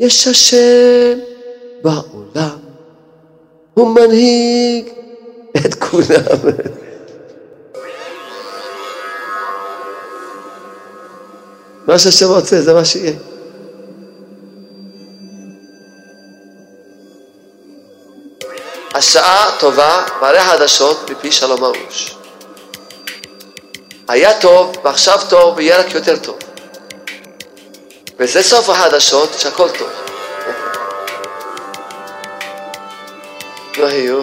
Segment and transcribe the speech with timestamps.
[0.00, 1.18] יש השם
[1.82, 2.58] בעולם,
[3.74, 4.88] הוא מנהיג
[5.56, 6.52] את כולם.
[11.86, 13.12] מה שהשם רוצה, זה מה שיהיה.
[18.94, 22.16] השעה טובה, מראה חדשות מפי שלום ארוש.
[24.08, 26.47] היה טוב, ועכשיו טוב, ויהיה רק יותר טוב.
[28.18, 29.88] וזה סוף החדשות, שהכל טוב.
[33.78, 34.22] לא יהיו.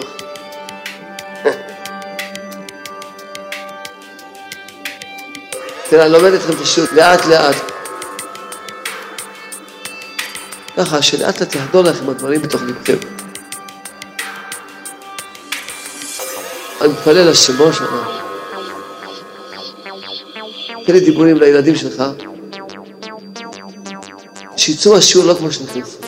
[5.90, 7.56] תראה, אני לומד אתכם פשוט, לאט לאט.
[10.76, 12.96] ככה שלאט לאט יחדור לכם הדברים בתוך לבכם.
[16.80, 18.02] אני מתפלל לשמו שלנו.
[20.86, 22.02] תן לי דיבורים לילדים שלך,
[24.66, 25.98] שיצאו מהשיעור לא כמו שנכנסו.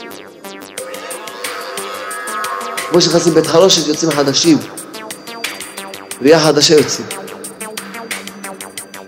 [2.90, 4.58] כמו שנכנסים בית חרושת יוצאים חדשים,
[6.22, 7.06] ראייה חדשה יוצאים.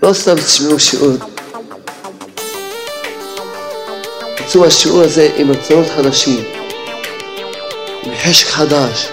[0.03, 1.11] לא סתם תשמעו שיעור.
[4.39, 6.43] יצאו מהשיעור הזה עם רצונות חדשים,
[8.03, 9.07] עם חשק חדש,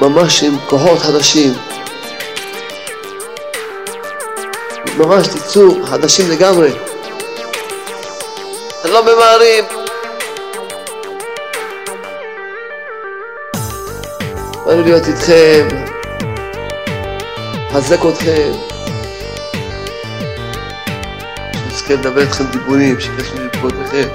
[0.00, 1.54] ממש עם כוחות חדשים.
[4.96, 6.93] ממש תצאו חדשים לגמרי.
[9.34, 9.64] ממהרים.
[14.66, 15.68] באנו להיות איתכם,
[17.70, 18.52] לחזק אתכם,
[21.52, 24.08] שנזכה לדבר איתכם דיבורים, שייכנסו לבכותיכם,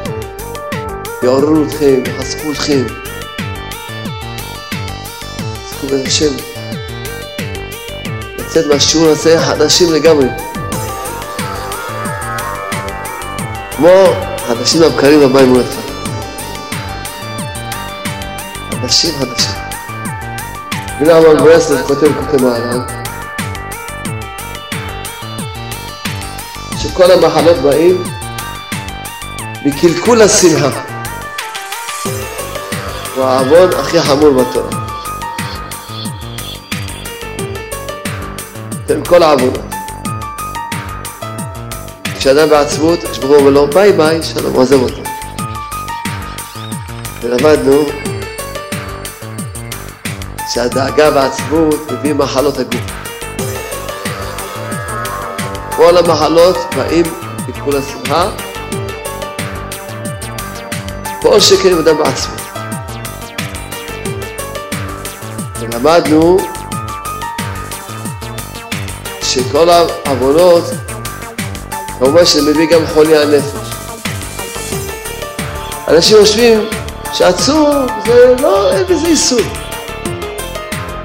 [1.23, 2.85] יעוררו אתכם, יחזקו אתכם.
[5.55, 6.33] יחזקו בן השם.
[8.37, 10.27] לצאת מהשיעור הזה חדשים לגמרי.
[13.71, 15.75] כמו חדשים הבקרים הבא אמונתך.
[18.71, 19.51] חדשים חדשים.
[20.71, 22.81] הנה אמר ברסלב כותב כותב מעלן
[26.77, 28.03] שכל המחלות באים
[29.65, 30.81] מקלקול השמחה.
[33.15, 34.69] הוא העוון הכי חמור בתורה.
[38.85, 39.68] אתם כל העוונות.
[42.19, 45.01] כשאדם בעצמות, הוא אומר לו ביי ביי, שלום, עוזב אותו.
[47.21, 47.85] ולמדנו
[50.53, 52.81] שהדאגה והעצמות מביא מחלות הגוף.
[55.75, 57.05] כל המחלות באים
[57.47, 58.29] בכל השמחה,
[61.21, 62.39] כל שכן עם אדם בעצמות.
[65.59, 66.37] ולמדנו
[69.21, 70.63] שכל העוונות
[71.99, 73.69] כמובן שזה מביא גם חולי הנפש.
[75.87, 76.69] אנשים חושבים
[77.13, 79.39] שעצוב זה לא, אין בזה איסור.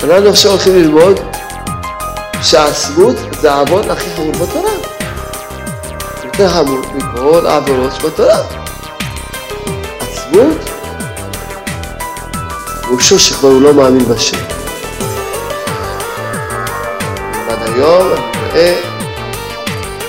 [0.04, 1.20] אנחנו עכשיו הולכים ללמוד
[2.42, 4.70] שהעצמות זה העוון הכי חמור בתורה.
[6.24, 8.38] יותר חמור מכל העוונות שבתורה.
[10.00, 10.70] עצמות,
[12.82, 14.36] פירושו שכבר הוא לא מאמין בשם.
[17.48, 18.93] עד היום אני רואה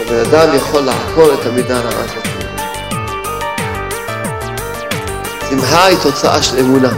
[0.05, 2.27] הבן אדם יכול לעקור את המידה הרעה הזאת.
[5.49, 6.89] שמחה היא תוצאה של אמונה.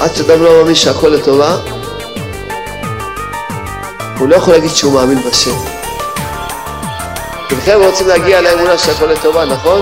[0.00, 1.56] עד שאדם לא מאמין שהכל לטובה,
[4.18, 5.56] הוא לא יכול להגיד שהוא מאמין בשם.
[7.48, 9.80] כולכם רוצים להגיע לאמונה שהכל לטובה, נכון?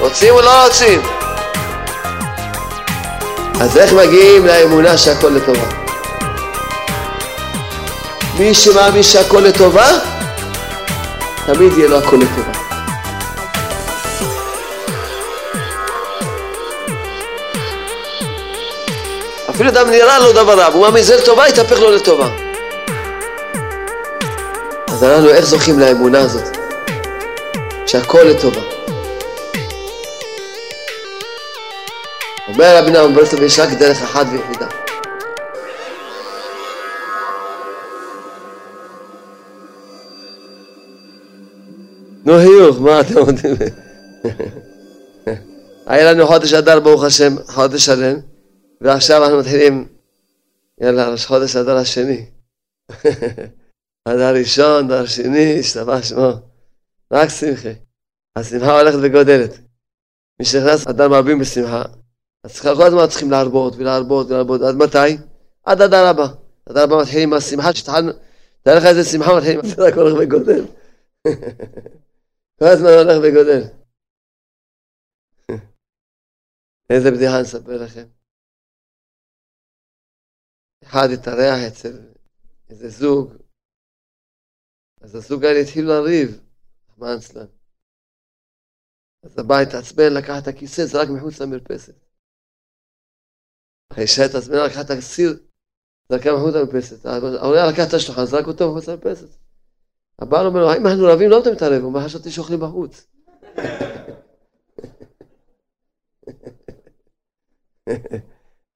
[0.00, 1.02] רוצים או לא רוצים?
[3.60, 5.87] אז איך מגיעים לאמונה שהכל לטובה?
[8.38, 9.86] מי שמאמין שהכל לטובה,
[11.46, 12.52] תמיד יהיה לו הכל לטובה.
[19.50, 22.28] אפילו אדם נראה לו דבר רע, הוא מאמין זה לטובה, יתהפך לו לטובה.
[24.88, 26.56] אז אנחנו איך זוכים לאמונה הזאת?
[27.86, 28.60] שהכל לטובה.
[32.48, 34.66] אומר רבי נחמן ברסלב, יש רק דרך אחת ויחידה.
[42.28, 43.56] נו חיוך, מה אתם אומרים?
[45.86, 48.16] היה לנו חודש אדר ברוך השם, חודש שלם,
[48.80, 49.88] ועכשיו אנחנו מתחילים,
[50.80, 52.26] יאללה, ראש חודש אדר השני.
[54.08, 56.32] אדר ראשון, אדר שני, השתבח שמו.
[57.12, 57.68] רק שמחה.
[58.36, 59.58] השמחה הולכת וגודלת.
[60.40, 61.82] מי שנכנס אדר מרבים בשמחה,
[62.44, 64.62] אז כל הזמן צריכים להרבות ולהרבות ולהרבות.
[64.62, 65.16] עד מתי?
[65.64, 66.26] עד אדר הבא.
[66.70, 68.12] אדר הבא מתחילים עם השמחה שהתחלנו,
[68.62, 70.64] תאר לך איזה שמחה מתחילים, רק הולך וגודל.
[72.58, 73.62] כל הזמן הולך וגודל.
[76.90, 78.06] איזה בדיחה נספר לכם?
[80.84, 81.94] אחד התארח אצל
[82.70, 83.26] איזה זוג,
[85.00, 86.28] אז הזוג האלה התחילו לריב,
[86.88, 87.16] רחמן.
[89.22, 91.96] אז הבא התעצבן, לקח את הכיסא, זרק מחוץ למרפסת.
[93.92, 95.30] אחרי שהתעצבן, לקח את הסיר,
[96.08, 97.06] זרקה מחוץ למרפסת.
[97.40, 99.47] העולה לקח את השולחן, זרק אותו מחוץ למרפסת.
[100.18, 101.30] הבעל אומר לו, האם אנחנו רבים?
[101.30, 101.82] לא אתה מתערב.
[101.82, 103.06] הוא אומר, חשבתי שאוכלים בחוץ.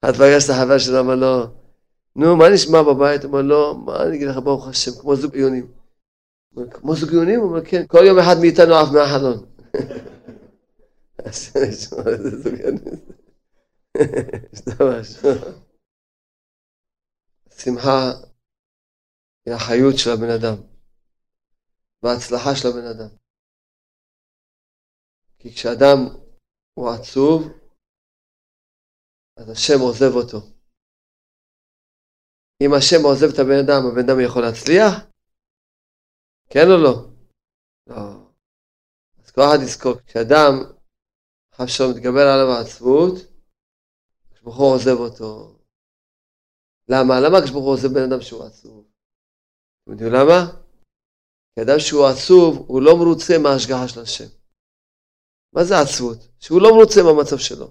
[0.05, 1.47] את פגשת החבר שלו, אמר לו,
[2.17, 3.25] נו, מה נשמע בבית?
[3.25, 5.73] הוא אומר, לא, מה אני אגיד לך, ברוך השם, כמו זוג עיונים.
[6.71, 7.41] כמו זוג עיונים?
[7.41, 9.44] הוא אומר, כן, כל יום אחד מאיתנו עף מהחלון.
[17.56, 18.12] שמחה
[19.47, 20.55] היא החיות של הבן אדם,
[22.03, 23.17] וההצלחה של הבן אדם.
[25.39, 25.99] כי כשאדם
[26.75, 27.43] הוא עצוב,
[29.37, 30.39] אז השם עוזב אותו.
[32.63, 34.93] אם השם עוזב את הבן אדם, הבן אדם יכול להצליח?
[36.51, 36.95] כן או לא?
[37.87, 38.33] לא.
[39.19, 40.53] אז כל אחד יזכור, כשאדם,
[41.55, 43.15] חב שלום, מתגבר עליו העצבות,
[44.43, 45.59] הוא עוזב אותו.
[46.89, 47.15] למה?
[47.25, 48.91] למה הוא עוזב בן אדם שהוא עצוב?
[49.83, 50.62] אתם יודעים למה?
[51.55, 54.31] כי אדם שהוא עצוב, הוא לא מרוצה מההשגחה של השם.
[55.53, 56.19] מה זה עצבות?
[56.41, 57.69] שהוא לא מרוצה מהמצב שלו.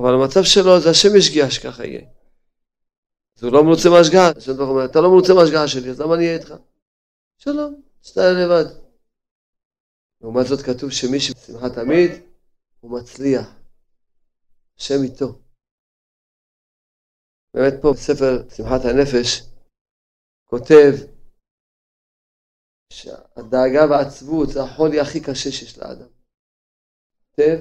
[0.00, 2.06] אבל המצב שלו זה השם ישגיח שככה יהיה.
[3.36, 6.24] אז הוא לא מרוצה מההשגחה, השם אומר, אתה לא מרוצה מההשגחה שלי, אז למה אני
[6.24, 6.54] אהיה איתך?
[7.38, 8.66] שלום, שתהיה לבד.
[10.20, 12.10] לעומת זאת כתוב שמי שבשמחה תמיד,
[12.80, 13.46] הוא מצליח.
[14.78, 15.38] השם איתו.
[17.54, 19.42] באמת פה בספר שמחת הנפש
[20.44, 21.15] כותב
[22.92, 26.08] שהדאגה והעצבות זה החולי הכי קשה שיש לאדם.
[27.30, 27.58] כותב,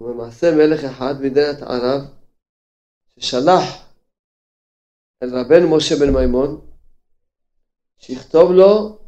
[0.00, 2.00] ובמעשה מלך אחד מדינת ערב
[3.18, 3.64] ששלח
[5.22, 6.70] אל רבנו משה בן מימון
[7.98, 8.98] שיכתוב לו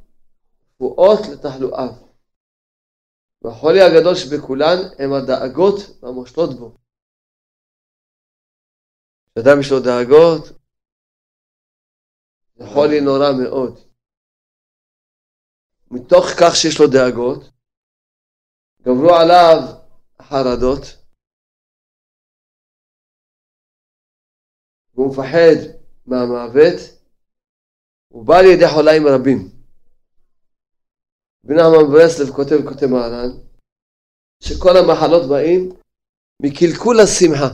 [0.76, 2.06] תבואות לתחלואיו.
[3.42, 6.76] והחולי הגדול שבכולן הם הדאגות והמושלות בו.
[9.26, 10.58] כשאדם יש לו דאגות,
[12.54, 13.85] זה חולי נורא מאוד.
[15.90, 17.52] מתוך כך שיש לו דאגות,
[18.82, 19.56] גברו עליו
[20.22, 20.82] חרדות,
[24.94, 25.56] והוא מפחד
[26.06, 26.78] מהמוות,
[28.08, 29.38] הוא בא לידי חוליים רבים.
[31.44, 33.30] בן אמן ברסלב כותב, כותב מהר"ן,
[34.42, 35.62] שכל המחלות באים
[36.42, 37.50] מקלקול השמחה.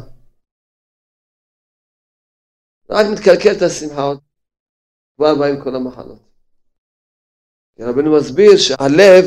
[2.91, 4.07] רק מתקלקל את השמחה,
[5.17, 6.32] כבר באים כל המחלות.
[7.81, 9.25] רבנו מסביר שהלב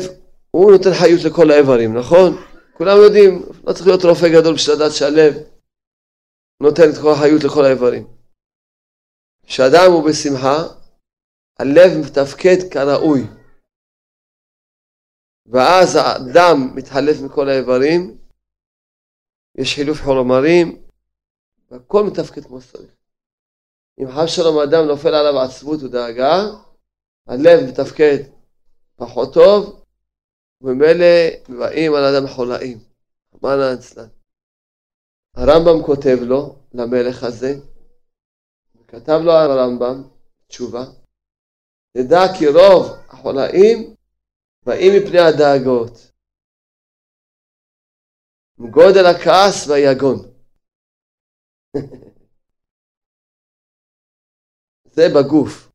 [0.50, 2.32] הוא נותן חיות לכל האיברים, נכון?
[2.76, 5.34] כולם יודעים, לא צריך להיות רופא גדול בשביל לדעת שהלב
[6.62, 8.06] נותן את כל החיות לכל האיברים.
[9.46, 10.56] כשאדם הוא בשמחה,
[11.58, 13.22] הלב מתפקד כראוי.
[15.46, 18.18] ואז הדם מתחלף מכל האיברים,
[19.58, 20.82] יש חילוף חומרים,
[21.70, 22.90] והכל מתפקד כמו שצריך.
[23.98, 26.32] אם חס שלום אדם נופל עליו עצבות ודאגה,
[27.26, 28.35] הלב מתפקד
[28.96, 29.84] פחות טוב,
[30.60, 31.06] וממילא
[31.58, 32.78] באים על אדם חולאים.
[33.34, 34.08] אמרנה אצלן.
[35.34, 37.52] הרמב"ם כותב לו, למלך הזה,
[38.74, 40.02] וכתב לו הרמב"ם
[40.46, 40.84] תשובה,
[41.96, 43.94] נדע כי רוב החולאים
[44.66, 45.92] באים מפני הדאגות.
[48.58, 50.16] גודל הכעס והיגון.
[54.94, 55.72] זה בגוף.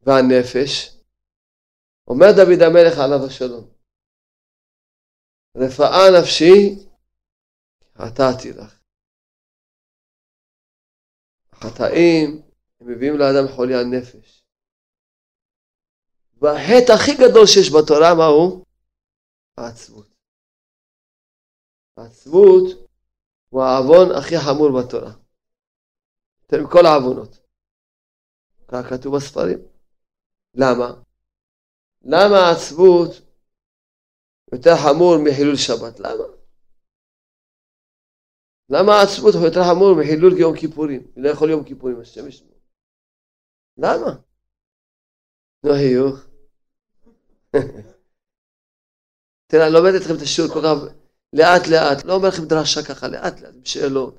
[0.00, 0.93] והנפש,
[2.08, 3.74] אומר דוד המלך עליו השלום,
[5.56, 6.54] רפאה נפשי,
[7.98, 8.80] חטאתי לך.
[11.52, 12.42] החטאים,
[12.80, 14.44] הם מביאים לאדם חולי הנפש.
[16.42, 18.64] והחטא הכי גדול שיש בתורה, מה הוא?
[19.56, 20.08] העצבות.
[21.96, 22.88] העצבות
[23.48, 25.12] הוא העוון הכי חמור בתורה.
[26.42, 27.30] יותר מכל העוונות.
[28.68, 29.58] כך כתוב בספרים.
[30.54, 31.02] למה?
[32.04, 33.10] למה העצבות
[34.52, 36.00] יותר חמור מחילול שבת?
[36.00, 36.24] למה?
[38.70, 41.06] למה העצבות יותר חמור מחילול יום כיפורים?
[41.16, 42.58] לא יכול יום כיפורים, ישמור.
[43.78, 44.16] למה?
[45.64, 46.16] נו חיוך.
[49.46, 50.94] תראה, אני לומד אתכם את השיעור כל כך
[51.32, 54.18] לאט לאט, לא אומר לכם דרשה ככה, לאט לאט, בשאלות.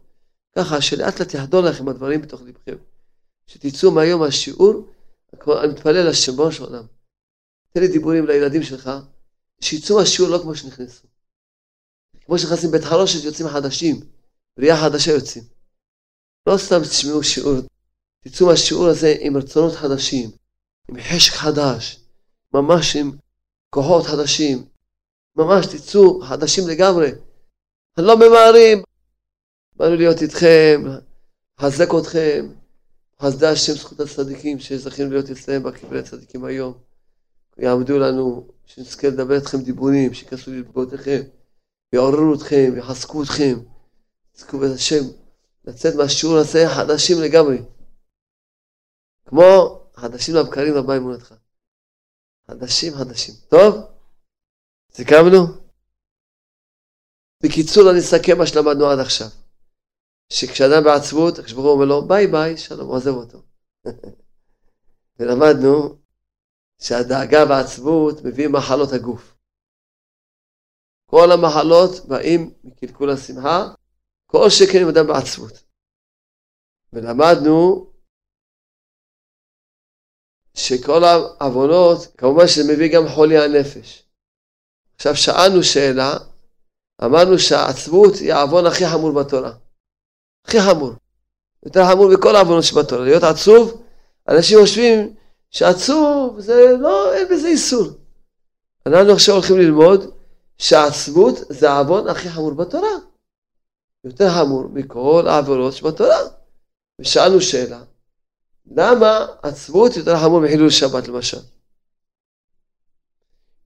[0.56, 2.76] ככה שלאט לאט יחדור לכם הדברים בתוך לבכם.
[3.48, 4.94] שתצאו מהיום מהשיעור,
[5.34, 6.95] אני מתפלל לשם בראש העולם.
[7.76, 8.92] תן לי דיבורים לילדים שלך,
[9.62, 11.08] שיצאו מהשיעור לא כמו שנכנסו.
[12.26, 14.00] כמו שנכנסים בית חרושת יוצאים חדשים,
[14.58, 15.44] בריאה חדשה יוצאים.
[16.48, 17.56] לא סתם תשמעו שיעור,
[18.20, 20.30] תצאו מהשיעור הזה עם רצונות חדשים,
[20.90, 22.00] עם חשק חדש,
[22.54, 23.12] ממש עם
[23.70, 24.66] כוחות חדשים,
[25.36, 27.12] ממש תצאו חדשים לגמרי.
[27.98, 28.84] לא ממהרים,
[29.76, 30.84] באנו להיות איתכם,
[31.60, 32.48] לחזק אתכם,
[33.22, 36.95] חסדי השם זכות הצדיקים שזכינו להיות אצלם בקברי הצדיקים היום.
[37.58, 41.22] יעמדו לנו, שנזכה לדבר איתכם דיבורים, שיכנסו ללבותיכם,
[41.94, 43.56] יעוררו אתכם, יחזקו אתכם.
[44.34, 45.04] תזכו בית השם
[45.66, 47.58] לצאת מהשיעור הזה חדשים לגמרי.
[49.26, 51.34] כמו חדשים לבקרים לבא אמונתך.
[52.48, 53.36] חדשים חדשים.
[53.50, 53.76] טוב?
[54.92, 55.66] סיכמנו?
[57.44, 59.28] בקיצור, אני אסכם מה שלמדנו עד עכשיו.
[60.30, 63.42] שכשאדם בעצבות, הקדוש הוא אומר לו ביי ביי, שלום, עוזב אותו.
[65.20, 65.98] ולמדנו
[66.82, 69.36] שהדאגה והעצבות מביאים מחלות הגוף.
[71.06, 73.74] כל המחלות באים מקלקול השמחה,
[74.26, 75.64] כל שכן עם אדם בעצבות.
[76.94, 77.88] ולמדנו
[80.54, 84.04] שכל העוונות, כמובן שזה מביא גם חולי הנפש.
[84.96, 86.12] עכשיו שאלנו שאלה,
[87.06, 89.52] אמרנו שהעצבות היא העוון הכי חמור בתורה.
[90.46, 90.94] הכי חמור.
[91.66, 93.04] יותר חמור מכל העוונות שבתורה.
[93.04, 93.84] להיות עצוב,
[94.30, 95.16] אנשים חושבים
[95.56, 97.88] שעצוב זה לא, אין בזה איסור.
[98.86, 100.12] אנחנו עכשיו הולכים ללמוד
[100.58, 102.98] שעצבות זה העוון הכי חמור בתורה.
[104.04, 106.18] יותר חמור מכל העוונות שבתורה.
[107.02, 107.82] ושאלנו שאלה,
[108.72, 111.40] למה עצבות יותר חמור מחילול שבת למשל?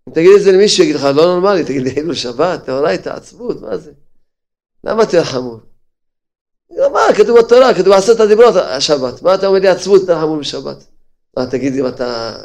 [0.08, 3.62] אם תגיד את זה למישהו, יגיד לך, לא נורמלי, תגיד לי חילול שבת, תאורייתא, עצבות,
[3.62, 3.91] מה זה?
[4.84, 5.60] למה יותר חמור?
[6.69, 9.22] מה, כתוב בתורה, כתוב עשרת הדיברות, השבת.
[9.22, 10.88] מה אתה אומר לי עצבות יותר חמור משבת?
[11.39, 12.36] מה, תגיד לי, אתה,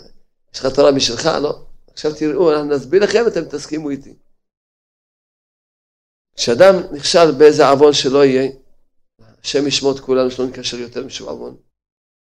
[0.55, 1.27] יש לך תורה משלך?
[1.43, 1.67] לא.
[1.93, 4.15] עכשיו תראו, אנחנו נסביר לכם, אתם תסכימו איתי.
[6.37, 8.51] כשאדם נכשל באיזה עוון שלא יהיה,
[9.43, 11.57] השם ישמוט כולנו שלא נקשר יותר משום עוון.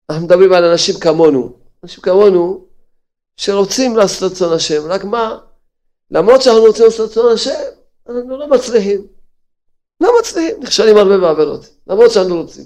[0.10, 2.68] אנחנו מדברים על אנשים כמונו, אנשים כמונו
[3.38, 5.40] שרוצים לעשות רצון השם, רק מה,
[6.12, 7.64] למרות שאנחנו רוצים לעשות רצון השם,
[8.10, 9.08] אנחנו לא מצליחים.
[10.02, 12.66] לא מצליחים, נכשלים הרבה בעבירות, למרות שאנחנו רוצים.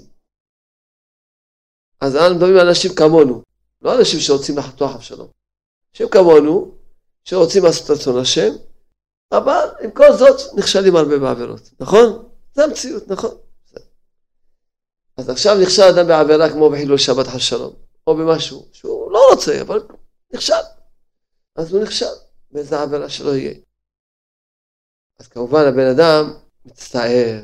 [2.00, 3.49] אז אנחנו מדברים על אנשים כמונו,
[3.82, 5.28] לא אנשים שרוצים לחתוך אבשלום.
[5.92, 6.74] אנשים כמונו,
[7.24, 8.50] שרוצים לעשות רצון השם,
[9.32, 12.28] אבל עם כל זאת נכשלים הרבה בעבירות, נכון?
[12.54, 13.38] זה המציאות, נכון?
[15.16, 17.74] אז עכשיו נכשל אדם בעבירה כמו בחילול שבת חס שלום,
[18.06, 19.80] או במשהו שהוא לא רוצה, אבל
[20.32, 20.54] נכשל.
[21.56, 22.14] אז הוא נכשל
[22.52, 23.54] באיזה עבירה שלא יהיה.
[25.18, 26.34] אז כמובן הבן אדם
[26.64, 27.42] מצטער,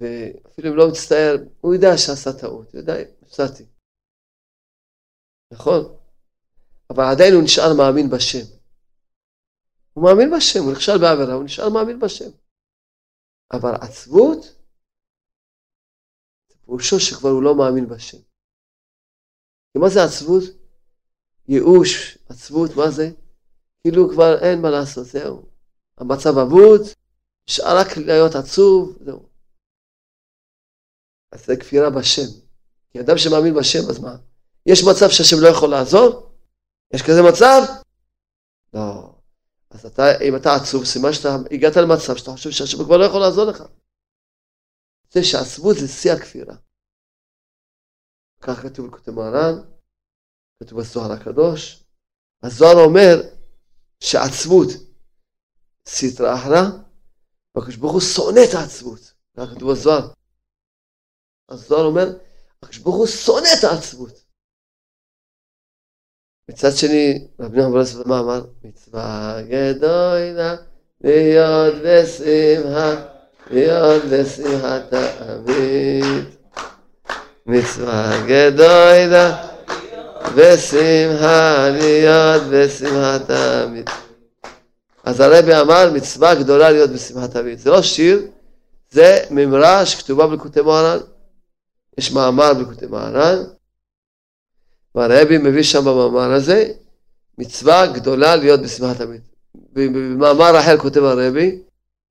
[0.00, 3.64] ואפילו אם לא מצטער, הוא יודע שעשה טעות, הוא יודע, הפסדתי.
[5.54, 5.96] נכון?
[6.90, 8.46] אבל עדיין הוא נשאר מאמין בשם.
[9.92, 12.30] הוא מאמין בשם, הוא נכשל בעבירה, הוא נשאר מאמין בשם.
[13.52, 14.40] אבל עצבות,
[16.64, 18.18] פירושו שכבר הוא לא מאמין בשם.
[19.72, 20.42] כי מה זה עצבות?
[21.48, 23.10] ייאוש, עצבות, מה זה?
[23.80, 25.46] כאילו כבר אין מה לעשות, זהו.
[25.98, 26.80] המצב אבוד,
[27.48, 29.28] נשאר רק להיות עצוב, זהו.
[31.32, 32.28] אז זה כפירה בשם.
[32.90, 34.16] כי אדם שמאמין בשם, אז מה?
[34.66, 36.30] יש מצב שהשם לא יכול לעזור?
[36.94, 37.62] יש כזה מצב?
[38.74, 39.14] לא.
[39.70, 43.20] אז אתה, אם אתה עצוב, סימן שאתה הגעת למצב שאתה חושב שהשם כבר לא יכול
[43.20, 43.64] לעזור לך.
[45.10, 46.54] זה שעצבות זה שיא הכפירה.
[48.40, 49.54] כך כתוב בכותב מרן,
[50.62, 51.84] כתוב בזוהר הקדוש.
[52.42, 53.22] הזוהר אומר
[54.00, 54.68] שעצבות
[55.88, 56.62] סטרא אחרא,
[57.54, 59.14] והקדוש ברוך הוא שונא את העצבות.
[59.36, 60.12] כך כתוב בזוהר.
[61.48, 62.06] הזוהר אומר,
[62.62, 64.23] הקדוש ברוך הוא שונא את העצבות.
[66.50, 68.44] מצד שני, רבי נחמן ברסלב מה אמר?
[68.64, 70.14] מצווה גדולה
[71.00, 72.94] להיות בשמחה
[73.50, 76.24] להיות בשמחה תמיד.
[77.46, 79.46] מצווה גדולה
[80.36, 83.90] בשמחה להיות בשמחה תמיד.
[85.04, 87.58] אז הרבי אמר מצווה גדולה להיות בשמחה תמיד.
[87.58, 88.22] זה לא שיר,
[88.90, 90.98] זה ממרה שכתובה בלקוטי מוהר"ן.
[91.98, 93.42] יש מאמר בלקוטי מוהר"ן,
[94.94, 96.72] והרבי מביא שם במאמר הזה
[97.38, 99.22] מצווה גדולה להיות בשמחה תמיד.
[99.72, 101.62] במאמר אחר כותב הרבי,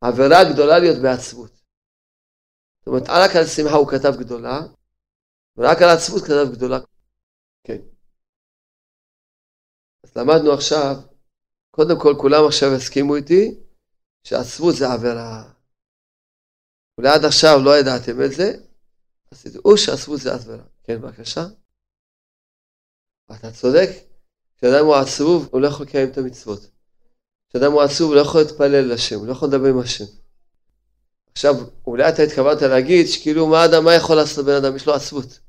[0.02, 1.52] עבירה גדולה להיות בעצבות.
[2.80, 4.62] זאת אומרת, רק על שמחה הוא כתב גדולה,
[5.58, 6.80] ורק על עצבות כתב גדולה.
[7.63, 7.82] כן.
[10.04, 10.96] אז למדנו עכשיו,
[11.72, 13.56] קודם כל כולם עכשיו הסכימו איתי,
[14.24, 15.52] שעצבות זה עבירה.
[16.98, 18.54] אולי עד עכשיו לא ידעתם את זה,
[19.32, 20.63] אז תדעו שעצבות זה עבירה.
[20.84, 21.46] כן, בבקשה.
[23.32, 23.89] אתה צודק,
[24.58, 26.68] כשאדם הוא עצוב, הוא לא יכול לקיים את המצוות.
[27.50, 30.06] כשאדם הוא עצוב, הוא לא יכול להתפלל לשם, הוא לא יכול לדבר עם השם.
[31.32, 31.56] עכשיו,
[31.88, 34.75] אולי אתה התכוונת להגיד שכאילו מה אדם, מה יכול לעשות לבן אדם?
[34.75, 35.39] יש לו עצבות.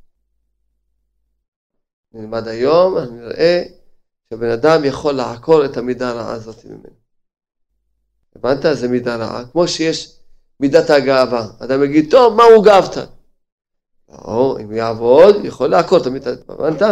[2.13, 3.63] נלמד היום, אני נראה
[4.31, 7.05] שהבן אדם יכול לעקור את המידה הרעה הזאת ממנו.
[8.37, 8.65] הבנת?
[8.73, 9.45] זה מידה רעה.
[9.53, 10.17] כמו שיש
[10.61, 11.47] מידת הגאווה.
[11.59, 13.05] אדם יגיד, טוב, מה הוא גאוותן?
[14.09, 16.83] או, אם יעבוד, יכול לעקור את המידה, הבנת?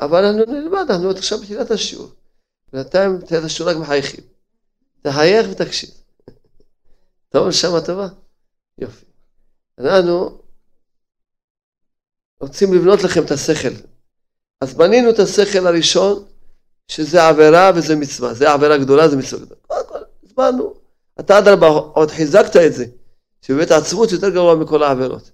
[0.00, 2.08] אבל אנחנו נלמד, אנחנו עוד עכשיו בתחילת השיעור.
[2.72, 4.24] בינתיים בתחילת השיעור רק מחייכים.
[5.02, 5.90] תחייך ותקשיב.
[7.32, 8.08] טוב, נשמה טובה?
[8.78, 9.04] יופי.
[9.78, 10.38] אנחנו
[12.40, 13.68] רוצים לבנות לכם את השכל.
[14.60, 16.24] אז בנינו את השכל הראשון,
[16.88, 18.34] שזה עבירה וזה מצווה.
[18.34, 19.60] זה עבירה גדולה, זה מצווה גדולה.
[19.66, 20.74] קודם כל, הסברנו.
[21.20, 22.84] אתה אדרבה עוד חיזקת את זה,
[23.42, 25.30] שבאמת העצמות יותר גרוע מכל העבירות.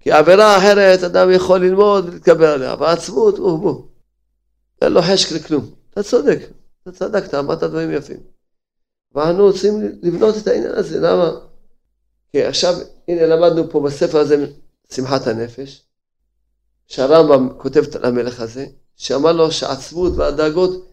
[0.00, 3.86] כי עבירה אחרת, אדם יכול ללמוד ולהתקבל עליה, אבל העצמות, הוא, הוא.
[4.82, 5.74] אין לו חשק לכלום.
[5.92, 6.38] אתה צודק,
[6.82, 8.20] אתה צדקת, אמרת דברים יפים.
[9.12, 11.30] ואנחנו רוצים לבנות את העניין הזה, למה?
[12.32, 12.74] כי עכשיו,
[13.08, 14.46] הנה למדנו פה בספר הזה,
[14.92, 15.82] שמחת הנפש,
[16.86, 18.66] שהרמב"ם כותב למלך הזה,
[18.96, 20.92] שאמר לו שהעצבות והדאגות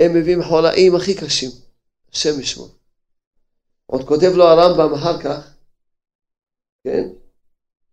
[0.00, 1.50] הם מביאים חולאים הכי קשים,
[2.12, 2.68] השם ישמור.
[3.86, 5.54] עוד כותב לו הרמב"ם אחר כך,
[6.84, 7.08] כן,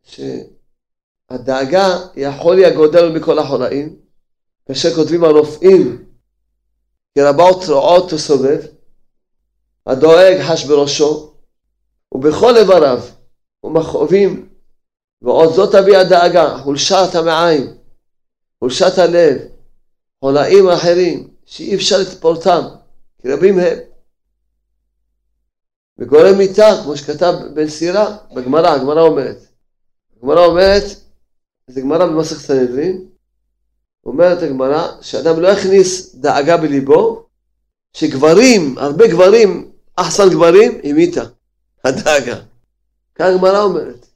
[0.04, 4.00] שהדאגה היא החולי הגודל מכל החולאים,
[4.70, 6.06] כאשר כותבים הרופאים,
[7.14, 8.62] כי רבות רעות תסובב,
[9.88, 11.34] הדואג חש בראשו,
[12.12, 13.00] ובכל איבריו
[13.64, 14.50] ומכאובים,
[15.22, 17.78] ועוד זאת תביא הדאגה, חולשת המעיים,
[18.60, 19.38] חולשת הלב,
[20.20, 22.62] חולאים אחרים, שאי אפשר לתפורתם,
[23.22, 23.78] כי רבים הם.
[25.98, 29.38] וגורם מיתה, כמו שכתב בן סירה, בגמרא, הגמרא אומרת.
[30.18, 30.84] הגמרא אומרת,
[31.68, 33.09] זה גמרא במסכת סנהדרין,
[34.10, 37.26] אומרת הגמרא, שאדם לא יכניס דאגה בליבו,
[37.94, 41.24] שגברים, הרבה גברים, אחסן גברים, המיתה,
[41.84, 42.40] הדאגה.
[43.16, 44.08] כך הגמרא אומרת.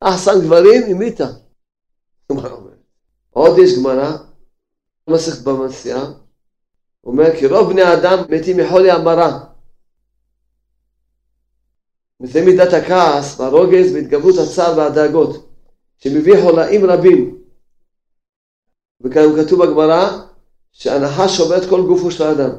[0.00, 1.26] אחסן גברים, המיתה.
[3.30, 4.16] עוד יש גמרא,
[5.10, 6.04] מסכת במסיעה,
[7.04, 9.44] אומר כי רוב בני האדם מתים מחולי המרה.
[12.20, 15.48] וזה מידת הכעס והרוגז והתגברות הצער והדאגות,
[15.98, 17.35] שמביא חולאים רבים.
[19.06, 20.18] וכאן כתוב בגמרא
[20.72, 22.50] שהנחש את כל גופו של האדם.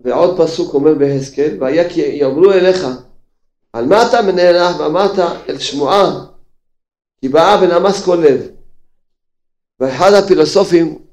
[0.00, 2.86] ועוד פסוק אומר בהסכם, והיה כי יאמרו אליך,
[3.72, 6.26] על מה אתה מנהלך ואמרת אל שמועה,
[7.20, 8.50] כי באה ונמס כל לב.
[9.80, 11.04] ואחד הפילוסופים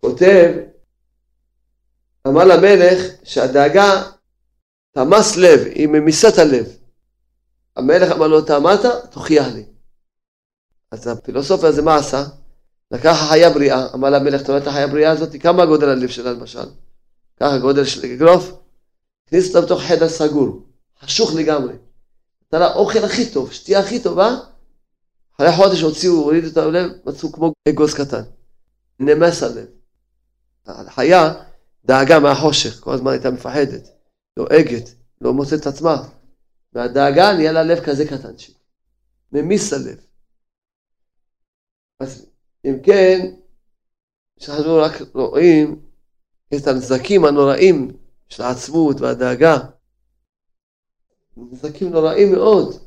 [0.00, 0.52] כותב,
[2.26, 4.02] אמר למלך שהדאגה
[4.90, 6.66] תמס לב, היא ממיסה את הלב.
[7.76, 9.10] המלך אמר לו, אתה אמרת?
[9.10, 9.64] תוכיח לי.
[10.90, 12.24] אז הפילוסופיה הזה מה עשה?
[12.90, 15.42] לקח חיה בריאה, אמר למלך, אתה רואה את החיה הבריאה הזאת?
[15.42, 16.68] כמה גודל הלב שלה למשל?
[17.40, 18.52] ככה גודל של אגרוף,
[19.26, 20.66] הכניס אותה בתוך חדר סגור,
[21.00, 21.74] חשוך לגמרי.
[22.46, 24.36] נתן לה אוכל הכי טוב, שתייה הכי טובה,
[25.36, 28.22] אחרי חודש הוציאו, הורידו את הלב, מצאו כמו אגוז קטן.
[29.00, 29.66] נמס הלב.
[30.66, 31.34] החיה
[31.84, 33.88] דאגה מהחושך, כל הזמן הייתה מפחדת,
[34.38, 36.08] דואגת, לא מוצאת את עצמה.
[36.72, 38.56] והדאגה נהיה לה לב כזה קטנצ'יק.
[39.32, 40.00] ממיס הלב.
[42.00, 42.26] אז
[42.64, 43.34] אם כן,
[44.38, 45.80] כשאנחנו רק רואים
[46.54, 47.96] את הנזקים הנוראים
[48.28, 49.58] של העצמות והדאגה,
[51.36, 52.84] נזקים נוראים מאוד.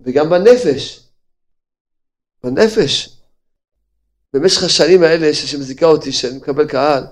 [0.00, 1.08] וגם בנפש.
[2.44, 3.20] בנפש.
[4.32, 7.04] במשך השנים האלה שמזיקה אותי, שאני מקבל קהל,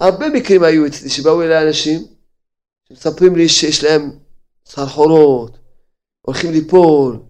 [0.00, 2.06] הרבה מקרים היו אצלי שבאו אליי אנשים
[2.88, 4.10] שמספרים לי שיש להם
[4.66, 5.58] סחרחורות,
[6.20, 7.22] הולכים ליפול,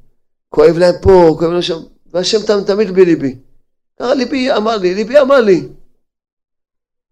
[0.48, 1.78] כואב להם פה, כואב להם שם,
[2.12, 3.38] והשם תמיד בליבי.
[3.98, 5.68] ככה ליבי אמר לי, ליבי אמר לי,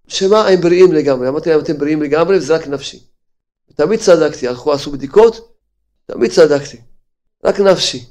[0.08, 1.28] שמה הם בריאים לגמרי.
[1.28, 3.04] אמרתי להם, אתם בריאים לגמרי, וזה רק נפשי.
[3.74, 5.54] תמיד צדקתי, הלכו, עשו בדיקות,
[6.06, 6.80] תמיד צדקתי.
[7.44, 8.06] רק נפשי.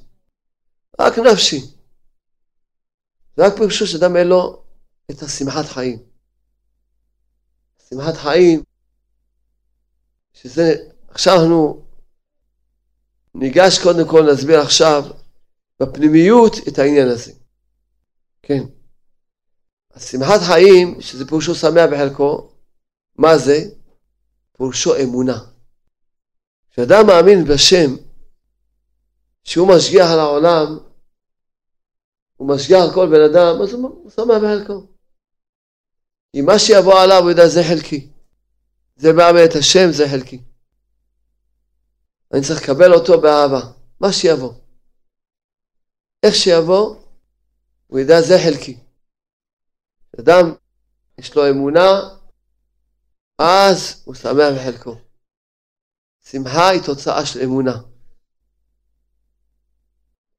[0.99, 1.61] רק נפשי.
[3.37, 4.63] רק פירושו שאדם אין לו
[5.11, 5.99] את השמחת חיים.
[7.89, 8.63] שמחת חיים,
[10.33, 10.75] שזה,
[11.07, 11.85] עכשיו אנחנו
[13.35, 15.03] ניגש קודם כל להסביר עכשיו
[15.79, 17.33] בפנימיות את העניין הזה.
[18.41, 18.63] כן.
[19.93, 22.49] השמחת חיים, שזה פירושו שמח בחלקו,
[23.15, 23.57] מה זה?
[24.57, 25.39] פירושו אמונה.
[26.71, 27.95] כשאדם מאמין בשם,
[29.43, 30.77] שהוא משגיח על העולם,
[32.35, 34.87] הוא משגיח על כל בן אדם, אז הוא שמח בחלקו.
[36.31, 38.09] כי מה שיבוא עליו הוא יודע זה חלקי.
[38.95, 40.41] זה בא מאת השם, זה חלקי.
[42.33, 43.61] אני צריך לקבל אותו באהבה,
[43.99, 44.53] מה שיבוא.
[46.23, 46.95] איך שיבוא,
[47.87, 48.77] הוא ידע זה חלקי.
[50.19, 50.53] אדם,
[51.17, 52.17] יש לו אמונה,
[53.39, 54.95] אז הוא שמח בחלקו.
[56.19, 57.77] שמחה היא תוצאה של אמונה.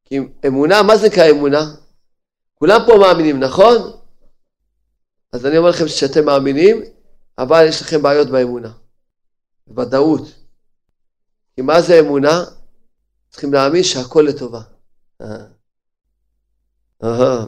[0.05, 1.75] כי אמונה, מה זה נקרא אמונה?
[2.55, 3.77] כולם פה מאמינים, נכון?
[5.33, 6.83] אז אני אומר לכם שאתם מאמינים,
[7.39, 8.73] אבל יש לכם בעיות באמונה.
[9.77, 10.23] ודאות.
[11.55, 12.45] כי מה זה אמונה?
[13.29, 14.61] צריכים להאמין שהכל לטובה.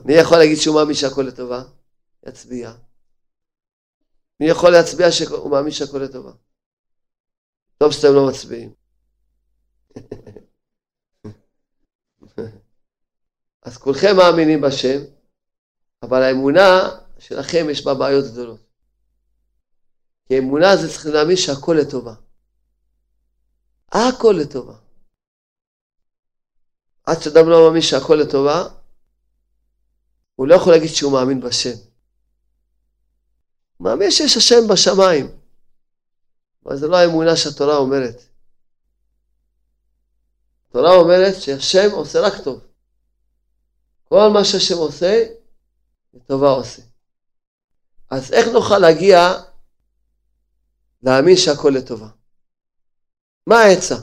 [0.04, 1.62] מי יכול להגיד שהוא מאמין שהכל לטובה?
[2.26, 2.72] יצביע.
[4.40, 6.32] מי יכול להצביע שהוא מאמין שהכל לטובה?
[7.78, 8.74] טוב שאתם לא מצביעים.
[13.62, 14.98] אז כולכם מאמינים בשם,
[16.02, 18.60] אבל האמונה שלכם יש בה בעיות גדולות.
[20.28, 22.14] כי אמונה זה צריך להאמין שהכל לטובה.
[23.88, 24.76] הכל לטובה.
[27.06, 28.79] עד שאדם לא מאמין שהכל לטובה,
[30.40, 31.76] הוא לא יכול להגיד שהוא מאמין בשם.
[33.76, 35.38] הוא מאמין שיש השם בשמיים,
[36.64, 38.22] אבל זה לא האמונה שהתורה אומרת.
[40.68, 42.60] התורה אומרת שהשם עושה רק טוב.
[44.08, 45.26] כל מה שהשם עושה,
[46.14, 46.82] לטובה עושה.
[48.10, 49.18] אז איך נוכל להגיע
[51.02, 52.08] להאמין שהכל לטובה?
[53.46, 53.96] מה העצה?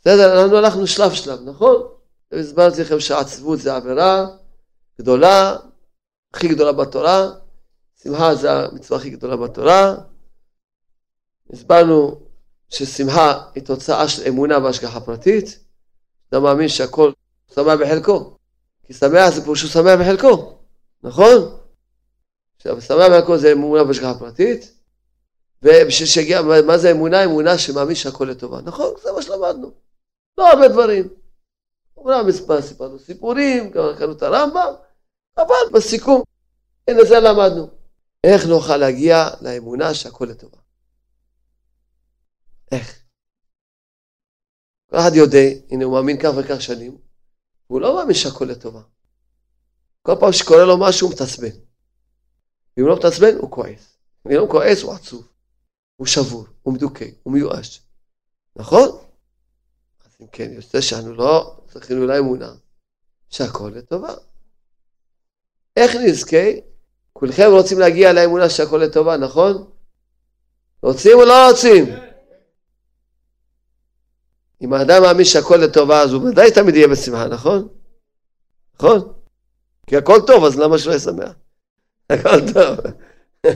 [0.00, 1.94] בסדר, אנחנו הלכנו שלב שלב, נכון?
[2.32, 4.39] הסברתי לכם שעצבות זה עבירה
[5.00, 5.56] גדולה,
[6.34, 7.30] הכי גדולה בתורה,
[8.02, 9.94] שמחה זה המצווה הכי גדולה בתורה.
[11.52, 12.20] הסברנו
[12.68, 15.58] ששמחה היא תוצאה של אמונה בהשגחה פרטית.
[16.28, 17.12] אתה מאמין שהכל
[17.54, 18.36] שמח בחלקו.
[18.86, 20.58] כי שמח זה שהוא שמח בחלקו,
[21.02, 21.58] נכון?
[22.56, 24.72] עכשיו, שמח בחלקו זה אמונה בהשגחה פרטית.
[25.62, 27.24] ובשביל שיגיע, מה זה אמונה?
[27.24, 28.60] אמונה שמאמין שהכל לטובה.
[28.64, 28.94] נכון?
[29.02, 29.70] זה מה שלמדנו.
[30.38, 31.08] לא הרבה דברים.
[31.96, 34.72] אומנם מספר סיפרנו סיפורים, גם קראנו את הרמב"ם,
[35.46, 36.22] אבל בסיכום,
[36.88, 37.70] הנה זה למדנו.
[38.24, 40.58] איך נוכל להגיע לאמונה שהכל לטובה?
[42.72, 43.02] איך?
[44.90, 46.98] כל אחד יודע, הנה הוא מאמין כך וכך שנים,
[47.70, 48.82] והוא לא מאמין שהכל לטובה.
[50.02, 51.60] כל פעם שקורה לו משהו הוא מתעצבן.
[52.76, 53.96] ואם לא מתעצבן הוא כועס.
[54.24, 55.28] ואם לא כועס הוא עצוב.
[55.96, 57.82] הוא שבור, הוא מדוכא, הוא מיואש.
[58.56, 58.88] נכון?
[60.04, 62.52] אז אם כן, יוצא שאנו לא צריכים אולי אמונה
[63.28, 64.14] שהכל לטובה.
[65.76, 66.46] איך נזכה?
[67.12, 69.70] כולכם רוצים להגיע לאמונה שהכל לטובה, נכון?
[70.82, 71.86] רוצים או לא רוצים?
[74.62, 77.68] אם האדם מאמין שהכל לטובה, אז הוא ודאי תמיד יהיה בשמחה, נכון?
[78.74, 79.12] נכון?
[79.86, 81.32] כי הכל טוב, אז למה שלא יהיה שמח?
[82.10, 82.78] הכל טוב.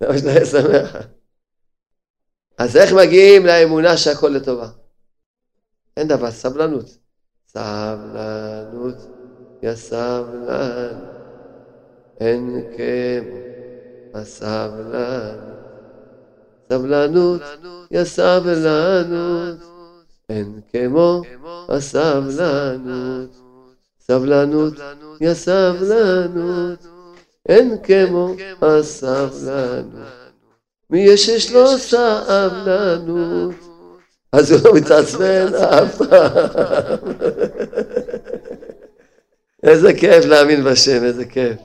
[0.00, 0.96] למה שלא יהיה שמח?
[2.58, 4.68] אז איך מגיעים לאמונה שהכל לטובה?
[5.96, 6.98] אין דבר, סבלנות.
[7.48, 8.94] סבלנות,
[9.62, 10.98] יא סבלן,
[12.20, 13.36] אין כמו
[14.14, 15.62] הסבלנות.
[16.72, 17.40] סבלנות,
[17.90, 19.58] יא סבלנות,
[20.28, 21.22] אין כמו
[21.68, 23.30] הסבלנות.
[24.00, 24.74] סבלנות,
[25.20, 26.86] יא סבלנות,
[27.48, 30.08] אין כמו הסבלנות.
[30.90, 33.54] מי יש שיש לו סבלנות,
[34.32, 37.51] אז הוא לא מתעצבן אף פעם.
[39.62, 41.60] איזה כיף להאמין בשם, איזה כיף.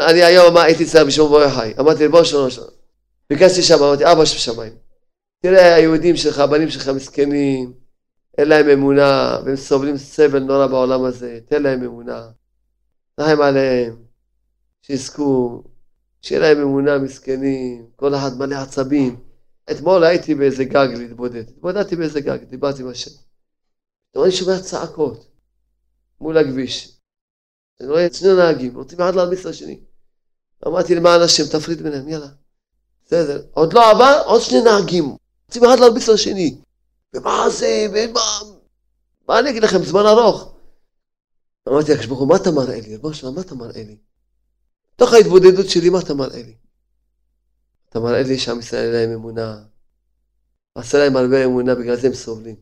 [0.00, 2.68] אני היום הייתי אצלם בורא חי, אמרתי לבוא שלום שלום.
[3.30, 4.72] ביקשתי שם, אמרתי, אבא שבשמיים.
[5.42, 7.72] תראה, היהודים שלך, הבנים שלך מסכנים,
[8.38, 12.28] אין להם אמונה, והם סובלים סבל נורא בעולם הזה, תן להם אמונה.
[13.20, 13.96] רחם עליהם,
[14.82, 15.62] שיזכו,
[16.22, 19.16] שיהיה להם אמונה מסכנים, כל אחד מלא עצבים.
[19.70, 23.10] אתמול הייתי באיזה גג להתבודד, התבודדתי באיזה גג, דיברתי עם השם.
[24.16, 25.31] אני שומע צעקות
[26.22, 26.98] מול הכביש.
[27.80, 29.80] אני רואה את שני נהגים, רוצים אחד להרביץ לשני.
[30.66, 32.28] אמרתי למען השם, תפריד ביניהם, יאללה.
[33.06, 33.42] בסדר.
[33.50, 35.16] עוד לא עבר, עוד שני נהגים.
[35.46, 36.56] רוצים אחד להרביץ לשני.
[37.14, 38.20] ומה זה, ומה...
[39.28, 40.54] מה אני אגיד לכם, זמן ארוך.
[41.68, 42.88] אמרתי לקדוש ברוך הוא, מה אתה מראה לי?
[42.90, 43.96] ריבונו שלמה, מה אתה מראה לי?
[44.96, 46.56] תוך ההתבודדות שלי, מה אתה מראה לי?
[47.88, 49.62] אתה מראה לי שעם ישראל אין להם אמונה.
[50.74, 52.56] עשה להם הרבה אמונה, בגלל זה הם סובלים.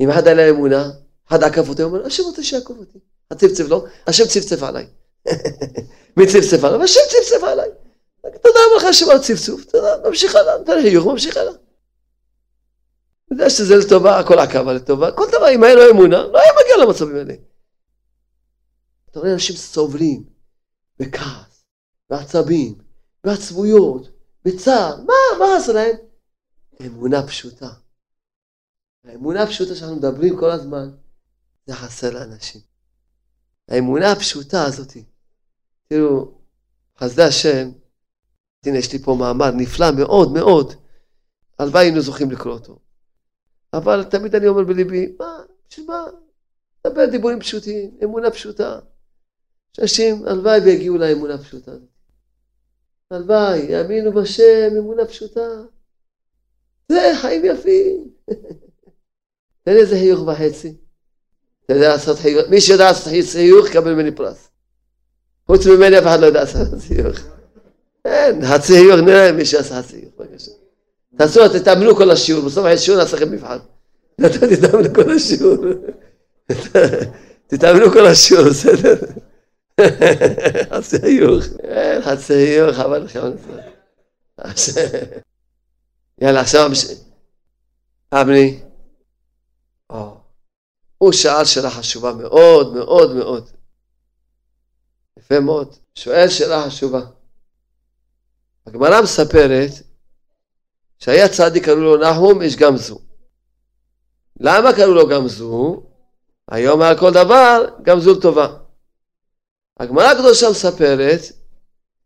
[0.00, 0.90] אם אחד היה להם אמונה,
[1.32, 2.98] אחד עקף אותי, הוא אומר, השם רוצה שיעקב אותי.
[3.30, 4.86] הצפצף לא, השם צפצף עליי.
[6.16, 6.84] מי צפצף עליי?
[6.84, 7.68] השם צפצף עליי.
[8.22, 11.52] תודה לך השם על צפצוף, תודה, ממשיך הלאה, נותן חיוך, ממשיך הלאה.
[13.30, 16.86] יודע שזה לטובה, הכל עקבה לטובה, כל דבר, אם היה לו אמונה, לא היה מגיע
[16.86, 17.34] למצבים האלה.
[19.10, 20.24] אתה רואה אנשים סובלים,
[20.98, 21.64] בכעס,
[22.10, 22.74] בעצבים,
[23.24, 24.08] בעצבויות,
[24.44, 25.96] בצער, מה, מה עשה להם?
[26.86, 27.68] אמונה פשוטה.
[29.04, 30.90] האמונה הפשוטה שאנחנו מדברים כל הזמן,
[31.66, 32.60] זה חסר לאנשים.
[33.68, 34.92] האמונה הפשוטה הזאת.
[35.88, 36.34] תראו,
[36.98, 37.70] חסדי השם,
[38.66, 40.74] הנה יש לי פה מאמר נפלא מאוד מאוד,
[41.58, 42.78] הלוואי היינו זוכים לקרוא אותו.
[43.72, 46.04] אבל תמיד אני אומר בליבי, מה, בשביל מה?
[46.86, 48.80] דבר דיבורים פשוטים, אמונה פשוטה.
[49.72, 51.88] שאנשים, הלוואי ויגיעו לאמונה הפשוטה הזאת.
[53.10, 55.48] הלוואי, יאמינו בשם, אמונה פשוטה.
[56.88, 58.14] זה חיים יפים.
[59.64, 60.81] תן איזה חיוך וחצי.
[61.64, 64.48] אתה יודע לעשות חיוך, מי שיודע לעשות חיוך יקבל ממני פרס.
[65.46, 67.18] חוץ ממני אף אחד לא יודע לעשות חיוך.
[68.04, 70.50] אין, חצי חיוך נראה מי שעשה חצי חיוך, בבקשה.
[71.16, 73.58] תעשו, תתאמנו כל השיעור, בסוף השיעור נעשה לכם מבחן.
[74.20, 75.56] תתאמנו כל השיעור.
[77.46, 78.94] תתאמנו כל השיעור, בסדר?
[80.70, 81.44] חצי חיוך.
[81.62, 83.20] אין, חצי חיוך, חבל לכם.
[86.20, 86.70] יאללה, עכשיו...
[88.12, 88.58] אבני.
[91.02, 93.50] הוא שאל שאלה חשובה מאוד מאוד מאוד.
[95.18, 95.74] יפה מאוד.
[95.94, 97.00] שואל שאלה חשובה.
[98.66, 99.70] הגמרא מספרת
[100.98, 103.00] שהיה צדיק קראו לו נחום איש גמזו.
[104.40, 105.82] למה קראו לו גמזו?
[106.48, 108.56] היום על כל דבר גמזו לטובה.
[109.80, 111.20] הגמרא הקדושה מספרת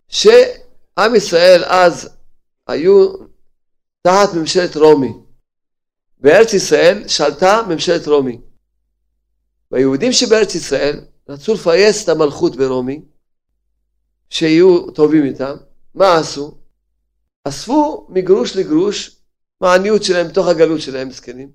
[0.09, 2.17] שעם ישראל אז
[2.67, 3.13] היו
[4.03, 5.13] תחת ממשלת רומי.
[6.19, 8.46] בארץ ישראל שלטה ממשלת רומי.
[9.71, 13.03] והיהודים שבארץ ישראל רצו לפייס את המלכות ברומי,
[14.31, 15.57] שיהיו טובים איתם,
[15.95, 16.59] מה עשו?
[17.45, 19.17] אספו מגרוש לגרוש
[19.61, 21.51] מהעניות שלהם בתוך הגלות שלהם, זקנים,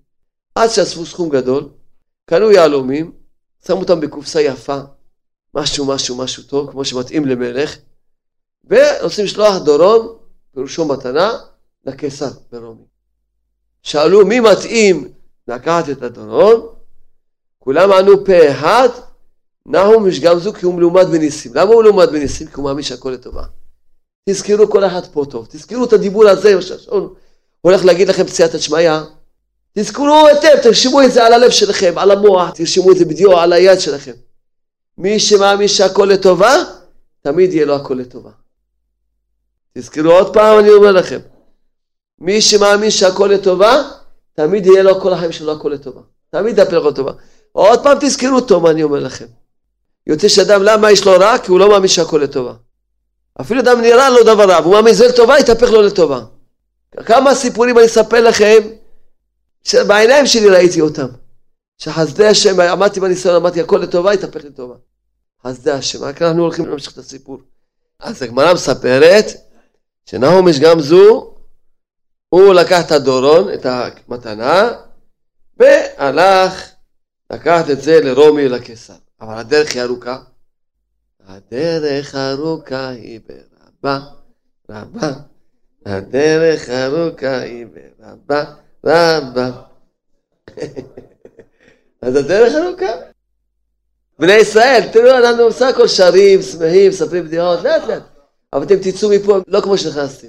[0.56, 1.70] עד שאספו סכום גדול,
[2.26, 3.12] קנו יהלומים,
[3.68, 4.80] שמו אותם בקופסה יפה,
[5.56, 7.78] משהו משהו משהו טוב, כמו שמתאים למלך,
[8.66, 10.18] ורוצים לשלוח דורון,
[10.54, 11.40] פירושו מתנה,
[11.86, 12.84] לקיסר ברומי.
[13.84, 15.14] שאלו מי מתאים
[15.48, 16.76] לקחת את הדורון,
[17.64, 18.90] כולם ענו פה אחד,
[19.66, 21.52] נחום משגמזו כי הוא מלומד בניסים.
[21.56, 22.48] למה הוא מלומד בניסים?
[22.48, 23.44] כי הוא מאמין שהכל לטובה.
[24.30, 27.14] תזכרו כל אחד פה טוב, תזכרו את הדיבור הזה, שהשעון
[27.62, 28.92] הולך להגיד לכם פציעת השמיא.
[29.74, 33.54] תזכרו היטב, תרשמו את זה על הלב שלכם, על המוח, תרשמו את זה בדיוק על
[33.54, 34.14] היד שלכם.
[34.98, 36.56] מי שמאמין שהכל לטובה,
[37.22, 38.32] תמיד יהיה לו הכל לטובה.
[39.78, 41.20] תזכרו עוד פעם, אני אומר לכם.
[42.20, 43.84] מי שמאמין שהכל לטובה,
[44.34, 46.02] תמיד יהיה לו כל החיים שלו הכל לטובה.
[46.30, 47.12] תמיד הפלח לטובה.
[47.52, 49.26] עוד פעם תזכרו טוב מה אני אומר לכם.
[50.08, 51.38] יוצא שאדם, למה יש לו רע?
[51.38, 52.54] כי הוא לא מאמין שהכל לטובה.
[53.42, 56.22] אפילו אדם נראה לו דבר רע, והוא מאמין זה לטובה, יתהפך לו לטובה.
[57.06, 58.60] כמה סיפורים אני אספר לכם,
[59.64, 61.08] שבעיניים שלי ראיתי אותם.
[61.78, 64.76] שחסדי השם, עמדתי בניסיון, אמרתי הכל לטובה, יתהפך לטובה.
[65.48, 67.38] חסדי השם, רק אנחנו הולכים להמשיך את הסיפור.
[68.00, 69.26] אז הגמרא מספרת,
[70.06, 71.34] שנחום יש גם זו,
[72.30, 74.72] הוא לקח את הדורון, את המתנה,
[75.58, 76.71] והלך
[77.32, 78.94] לקחת את זה לרומי לקיסר.
[79.22, 80.18] אבל הדרך היא ארוכה.
[81.28, 84.00] הדרך ארוכה היא ברבה,
[84.70, 85.12] רבה.
[85.86, 87.66] הדרך ארוכה היא
[88.00, 88.44] ברבה,
[88.86, 89.52] רבה.
[92.02, 92.92] אז הדרך ארוכה.
[94.20, 98.04] בני ישראל, תראו, אנחנו בסך הכל שרים, שמחים, מספרים בדיחות, לאט לאט.
[98.54, 100.28] אבל אתם תצאו מפה לא כמו שנכנסתם.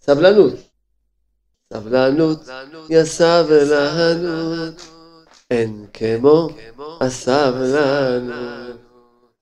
[0.00, 0.54] סבלנות.
[1.72, 2.48] סבלנות,
[2.90, 4.91] יא סבלנות.
[5.52, 6.48] אין כמו
[7.00, 8.76] הסבלנות,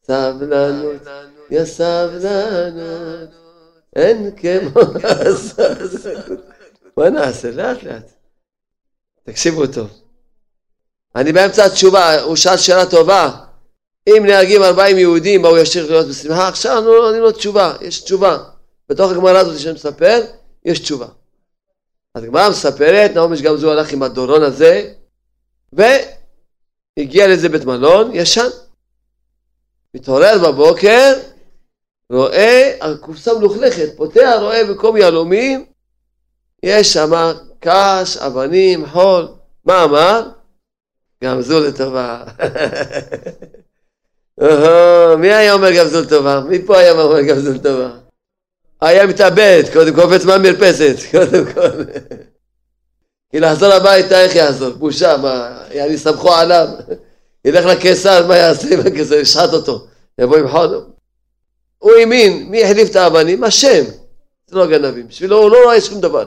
[0.07, 1.03] סבלנות,
[1.51, 3.29] יא סבלנות,
[3.96, 6.40] אין כמו הסבלנות.
[6.96, 7.51] מה נעשה?
[7.51, 8.12] לאט לאט.
[9.25, 9.88] תקשיבו טוב.
[11.16, 13.31] אני באמצע התשובה, הוא שאל שאלה טובה.
[14.09, 16.49] אם נהרגים ארבעים יהודים, מה הוא ימשיך להיות בשמחה?
[16.49, 18.38] עכשיו אנחנו לא נותנים לו תשובה, יש תשובה.
[18.88, 20.20] בתוך הגמרא הזאת שאני מספר,
[20.64, 21.07] יש תשובה.
[22.14, 24.92] אז הגמרא מספרת, נעמי שגם זו הלך עם הדורון הזה,
[25.72, 28.48] והגיע לאיזה בית מלון, ישן.
[29.94, 31.12] מתעורר בבוקר,
[32.11, 35.64] רואה, הקופסה מלוכלכת, פותח, רואה במקום יהלומים,
[36.62, 37.11] יש שם
[37.61, 39.28] קש, אבנים, חול.
[39.64, 40.30] מה אמר?
[41.24, 42.24] גם זו לטובה.
[45.20, 46.40] מי היה אומר גם זו לטובה?
[46.48, 47.90] מי פה היה אומר גם זו לטובה?
[48.80, 51.83] היה מתאבד, קודם קופץ מהמרפסת, קודם כל.
[53.31, 54.71] כי לחזור הביתה, איך יעזור?
[54.71, 56.69] בושה, מה, יעני סמכו עליו.
[57.45, 59.14] ילך לקיסר, מה יעשה עם הקיסר?
[59.14, 59.87] ישחט אותו.
[60.19, 60.81] יבוא עם חודו.
[61.79, 63.45] הוא האמין, מי החליף את האבנים?
[63.45, 63.85] השם.
[64.47, 65.09] זה לא גנבים.
[65.09, 66.25] בשבילו הוא לא רואה שום דבר.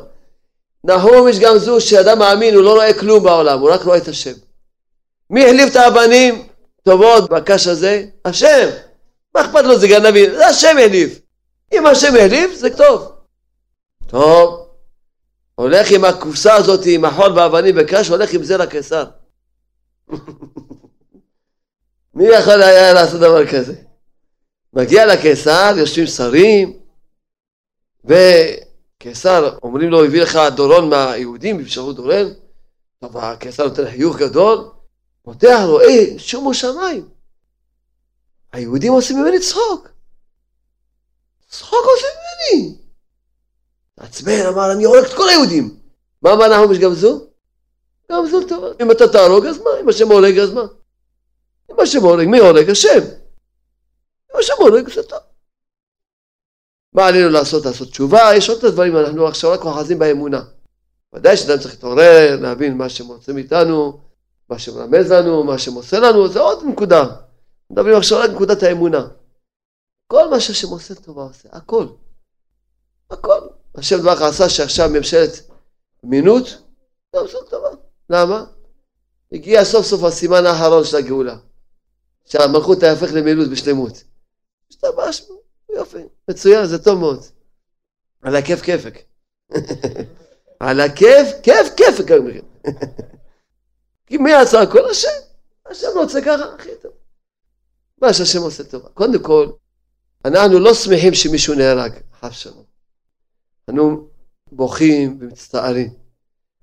[0.84, 4.08] נחום יש גם זו שאדם מאמין, הוא לא רואה כלום בעולם, הוא רק רואה את
[4.08, 4.34] השם.
[5.30, 6.48] מי החליף את האבנים
[6.84, 8.06] טובות בקש הזה?
[8.26, 8.70] השם.
[9.36, 10.32] מה אכפת לו זה גנבים?
[10.32, 11.20] זה השם החליף.
[11.74, 13.12] אם השם החליף, זה טוב.
[14.08, 14.63] טוב.
[15.56, 19.06] הולך עם הקופסה הזאת, עם החול והאבנים וקש, הולך עם זה לקיסר.
[22.16, 23.76] מי יכול היה לעשות דבר כזה?
[24.74, 26.80] מגיע לקיסר, יושבים שרים,
[28.06, 32.34] וקיסר, אומרים לו, הביא לך דורון מהיהודים, אפשרו דורון,
[33.00, 34.70] טוב, הקיסר נותן חיוך גדול,
[35.24, 37.10] פותח לו, היי, שומו שמיים.
[38.54, 39.90] היהודים עושים ממני צחוק.
[41.50, 42.83] צחוק עושים ממני.
[43.98, 45.78] עצבן, אמר, אני הורג את כל היהודים.
[46.22, 47.28] מה אמר נחום גמזו?
[48.12, 48.64] גמזו טוב.
[48.82, 49.70] אם אתה תהרוג, אז מה?
[49.82, 50.64] אם השם הורג, אז מה?
[51.72, 52.70] אם השם הורג, מי הורג?
[52.70, 53.00] השם.
[54.34, 55.20] אם השם הורג, זה טוב.
[56.94, 57.66] מה עלינו לעשות?
[57.66, 58.36] לעשות תשובה?
[58.36, 60.42] יש עוד את הדברים, אנחנו עכשיו רק אוחזים באמונה.
[61.14, 64.00] ודאי שאדם צריך להתעורר, להבין מה שהם רוצים מאיתנו,
[64.50, 67.04] מה שמרמז לנו, מה שהם עושה לנו, זה עוד נקודה.
[67.70, 69.08] מדברים עכשיו רק נקודת האמונה.
[70.08, 71.86] כל מה שהשם עושה טובה עושה, הכל.
[73.12, 73.40] הכל.
[73.76, 75.50] השם דבר עשה שעכשיו ממשלת
[76.06, 76.64] אמינות,
[77.16, 77.70] גם זאת טובה.
[78.10, 78.46] למה?
[79.32, 81.38] הגיע סוף סוף הסימן האחרון של הגאולה.
[82.26, 84.04] שהמלכות תהפך למילות בשלמות.
[84.70, 85.22] השתבש,
[85.76, 87.24] יופי, מצוין, זה טוב מאוד.
[88.22, 89.00] על הכיף כיפק.
[90.60, 92.08] על הכיף, כיף כיפק.
[94.08, 94.90] כי מי עשה הכל?
[94.90, 95.08] השם.
[95.66, 96.92] השם רוצה ככה, הכי טוב.
[98.02, 98.90] מה שהשם עושה טובה.
[98.90, 99.48] קודם כל,
[100.26, 102.73] אנחנו לא שמחים שמישהו נהרג, חס שלום.
[103.70, 104.10] אנו
[104.52, 105.94] בוכים ומצטערים.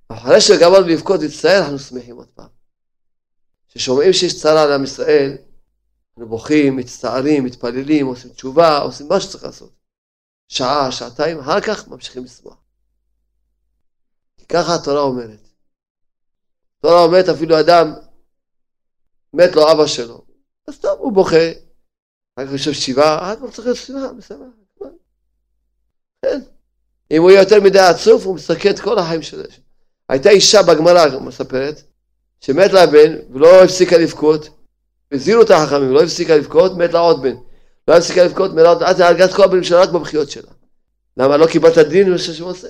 [0.09, 2.49] אחרי שגמרנו לבכות ולהצטער, אנחנו שמחים עוד פעם.
[3.69, 5.37] כששומעים שיש צרה לעם ישראל,
[6.09, 9.73] אנחנו בוכים, מצטערים, מתפללים, עושים תשובה, עושים מה שצריך לעשות.
[10.49, 12.57] שעה, שעתיים, אחר כך ממשיכים לשמוח.
[14.37, 15.49] כי ככה התורה אומרת.
[16.79, 17.93] התורה אומרת אפילו אדם,
[19.33, 20.25] מת לו אבא שלו,
[20.69, 21.51] אז טוב, הוא בוכה,
[22.39, 24.51] רק חושב שבעה, אז הוא צריך להיות שבעה, בסדר.
[26.23, 26.41] כן.
[27.11, 29.43] אם הוא יהיה יותר מדי עצוב, הוא מסכן את כל החיים שלו.
[30.09, 31.83] הייתה אישה בגמרא, מספרת,
[32.41, 34.49] שמת לה בן ולא הפסיקה לבכות,
[35.13, 37.35] הזהירו את החכמים, לא הפסיקה לבכות, מת לה עוד בן.
[37.89, 40.51] לא הפסיקה לבכות, מת לה עוד, עד הרגת כל הבנים שלה רק בבכיות שלה.
[41.17, 42.69] למה לא קיבלת דין מה שהשם עושה?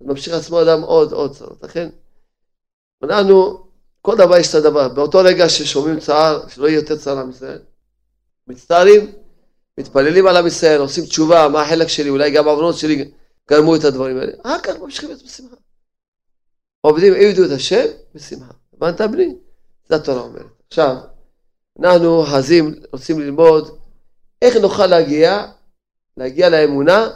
[0.00, 1.62] ממשיך עצמו אדם עוד עוד צרות.
[1.62, 1.88] לכן,
[3.02, 3.66] אנחנו,
[4.02, 4.88] כל דבר יש את הדבר.
[4.88, 7.58] באותו רגע ששומעים צער, שלא יהיה יותר צער לעם ישראל,
[8.48, 9.12] מצטערים,
[9.78, 13.10] מתפללים על עם ישראל, עושים תשובה, מה החלק שלי, אולי גם העוונות שלי
[13.50, 14.32] גרמו את הדברים האלה.
[14.42, 15.56] אחר כך ממשיכים את בשמחה.
[16.80, 17.84] עובדים, עבדו את השם
[18.14, 18.52] בשמחה.
[18.76, 19.34] הבנת בני?
[19.88, 20.46] זה התורה אומרת.
[20.68, 20.96] עכשיו,
[21.80, 23.78] אנחנו חזים, רוצים ללמוד
[24.42, 25.46] איך נוכל להגיע,
[26.16, 27.10] להגיע לאמונה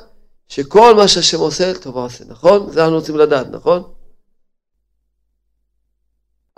[0.48, 2.72] שכל מה שהשם עושה, טובה עושה, נכון?
[2.72, 3.92] זה אנחנו רוצים לדעת, נכון?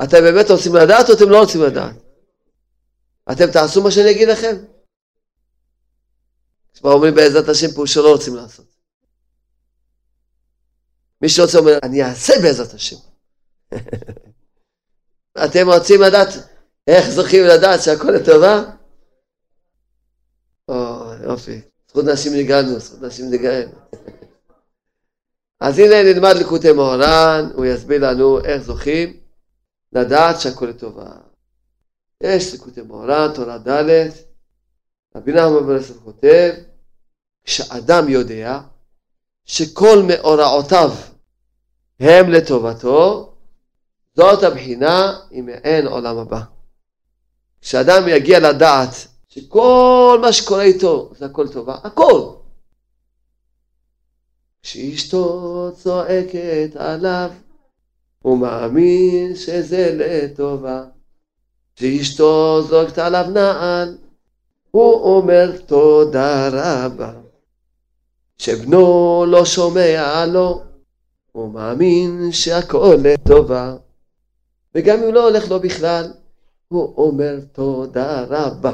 [0.05, 1.97] אתם באמת רוצים לדעת או אתם לא רוצים לדעת?
[3.33, 4.57] אתם תעשו מה שאני אגיד לכם?
[6.81, 8.67] כבר אומרים בעזרת השם פה שלא רוצים לעשות.
[11.23, 12.97] מי שרוצה אומר, אני אעשה בעזרת השם.
[15.45, 16.29] אתם רוצים לדעת
[16.87, 18.63] איך זוכים לדעת שהכל לטובה?
[20.69, 21.61] או, יופי.
[21.89, 23.73] זכות נשים נגענו, זכות נשים נגענו.
[25.61, 29.21] אז הנה נלמד לקוטי מוהר"ן, הוא יסביר לנו איך זוכים
[29.93, 31.11] לדעת שהכל לטובה.
[32.23, 34.09] יש לקוטי מוהר"ן, תורה ד',
[35.17, 36.55] רבי נחמן ברסלב כותב,
[37.45, 38.61] כשאדם יודע
[39.45, 40.91] שכל מאורעותיו
[42.01, 43.33] הם לטובתו,
[44.17, 46.41] זאת הבחינה אם אין עולם הבא.
[47.61, 48.91] כשאדם יגיע לדעת
[49.29, 52.33] שכל מה שקורה איתו זה הכל טובה, הכל.
[54.63, 57.31] כשאשתו צועקת עליו,
[58.19, 60.85] הוא מאמין שזה לטובה.
[61.77, 63.99] כשאשתו זורקת עליו נעל,
[64.71, 67.13] הוא אומר תודה רבה.
[68.41, 70.63] שבנו לא שומע לו,
[71.33, 73.77] הוא מאמין שהכל לטובה.
[74.75, 76.13] וגם אם לא הולך לו בכלל,
[76.69, 78.73] הוא אומר תודה רבה.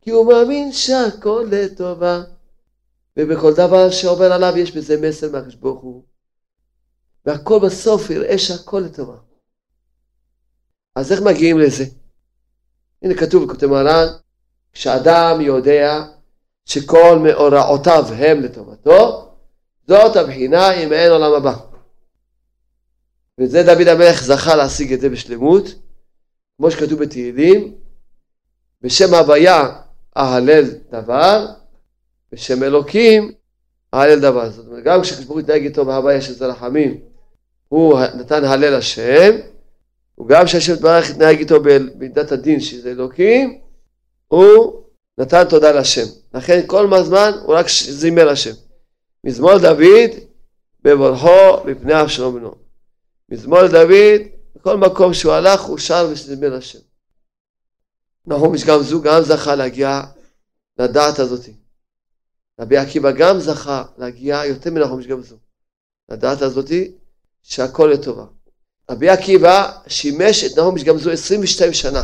[0.00, 2.22] כי הוא מאמין שהכל לטובה.
[3.16, 6.02] ובכל דבר שעובר עליו יש בזה מסר מהקדוש ברוך הוא.
[7.26, 9.16] והכל בסוף יראה שהכל לטובה.
[10.94, 11.84] אז איך מגיעים לזה?
[13.02, 14.06] הנה כתוב בכותב מרן,
[14.72, 16.15] כשאדם יודע
[16.66, 19.28] שכל מאורעותיו הם לטובתו,
[19.88, 21.54] זאת הבחינה אם אין עולם הבא.
[23.40, 25.64] וזה דוד המלך זכה להשיג את זה בשלמות,
[26.56, 27.74] כמו שכתוב בתהילים,
[28.82, 29.68] בשם הוויה
[30.16, 31.46] אהלל דבר,
[32.32, 33.32] בשם אלוקים
[33.94, 34.50] אהלל דבר.
[34.50, 37.00] זאת אומרת, גם כשחשבו להתנהג איתו בהוויה שזה רחמים,
[37.68, 39.30] הוא נתן הלל השם,
[40.18, 43.60] וגם כשהשם יתברך התנהג איתו במידת הדין שזה אלוקים,
[44.28, 44.82] הוא
[45.18, 46.06] נתן תודה לשם.
[46.36, 48.54] לכן כל הזמן הוא רק זימר השם.
[49.24, 50.10] מזמור דוד
[50.82, 52.54] בברכו מפני אבשלום בנו.
[53.28, 54.20] מזמור דוד,
[54.56, 56.78] בכל מקום שהוא הלך הוא שר וזימר השם.
[58.26, 60.00] נחום איש גמזו גם זכה להגיע
[60.78, 61.52] לדעת הזאתי.
[62.60, 65.36] רבי עקיבא גם זכה להגיע יותר מנחום איש גמזו.
[66.08, 66.92] לדעת הזאתי
[67.42, 68.24] שהכל לטובה.
[68.90, 72.02] רבי עקיבא שימש את נחום איש גמזו 22 שנה.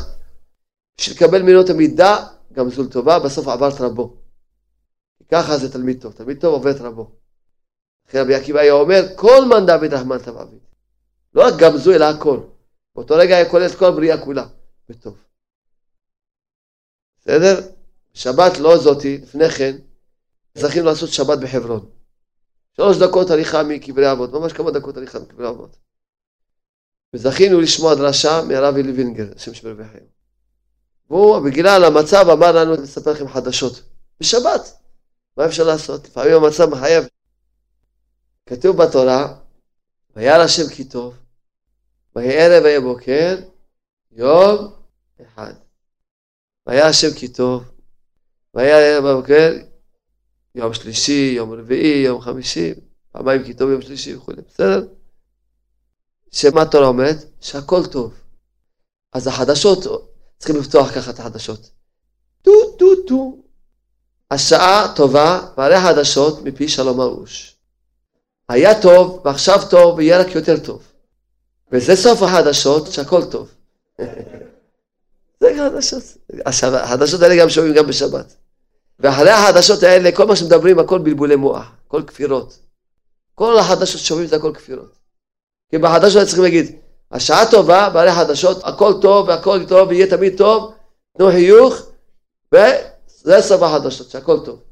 [0.98, 4.21] בשביל לקבל ממנו את המידה גמזו לטובה, בסוף עבר את רבו.
[5.32, 7.10] ככה זה תלמיד טוב, תלמיד טוב עובר את רבו.
[8.08, 10.60] לכן רבי עקיבא היה אומר, כל מן דוד רחמן תבעביד.
[11.34, 12.40] לא רק גמזו אלא הכל.
[12.94, 14.46] באותו רגע היה כולל את כל הבריאה כולה,
[14.90, 15.16] וטוב.
[17.20, 17.60] בסדר?
[18.14, 19.76] שבת לא זאתי, לפני כן,
[20.54, 21.90] זכינו לעשות שבת בחברון.
[22.76, 25.76] שלוש דקות הליכה מקברי אבות, ממש כמה דקות הליכה מקברי אבות.
[27.14, 30.06] וזכינו לשמוע דרשה מהרב אלי וינגר, השם בחיים.
[31.10, 33.82] והוא בגלל המצב אמר לנו לספר לכם חדשות.
[34.20, 34.81] בשבת.
[35.36, 36.04] מה אפשר לעשות?
[36.04, 37.04] לפעמים המצב מחייב.
[38.46, 39.34] כתוב בתורה,
[40.16, 41.14] וירא השם כי טוב,
[42.16, 43.38] ויהי ערב ויהי בוקר,
[44.12, 44.72] יום
[45.22, 45.52] אחד.
[46.66, 47.64] וירא השם כי טוב,
[48.54, 49.52] ויהי ערב בבוקר,
[50.54, 52.74] יום שלישי, יום רביעי, יום חמישי,
[53.12, 54.86] פעמיים כי טוב יום שלישי וכולי, בסדר?
[56.30, 57.16] שמה התורה אומרת?
[57.40, 58.14] שהכל טוב.
[59.12, 59.78] אז החדשות,
[60.38, 61.70] צריכים לפתוח ככה את החדשות.
[62.42, 63.42] טו טו טו.
[64.32, 67.56] השעה טובה, והרי חדשות מפי שלום ארוש.
[68.48, 70.82] היה טוב, ועכשיו טוב, ויהיה רק יותר טוב.
[71.72, 73.48] וזה סוף החדשות, שהכל טוב.
[75.40, 76.02] זה חדשות.
[76.44, 78.34] עכשיו, החדשות האלה גם שומעים גם בשבת.
[79.00, 82.58] ואחרי החדשות האלה, כל מה שמדברים, הכל בלבולי מוח, הכל כפירות.
[83.34, 84.92] כל החדשות שומעים זה הכל כפירות.
[85.70, 86.76] כי בחדשות צריכים להגיד,
[87.10, 90.74] השעה טובה, בעלי חדשות, הכל טוב והכל טוב ויהיה תמיד טוב,
[91.18, 91.82] תנו חיוך,
[93.24, 94.62] וזה סוף החדשות, שהכל טוב.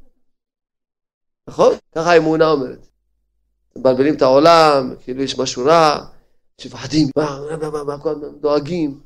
[1.47, 1.73] נכון?
[1.95, 2.87] ככה האמונה אומרת.
[3.75, 6.05] מבלבלים את העולם, כאילו יש משהו רע,
[6.57, 8.99] שמפחדים, מה, מה, מה, מה, מה, דואגים.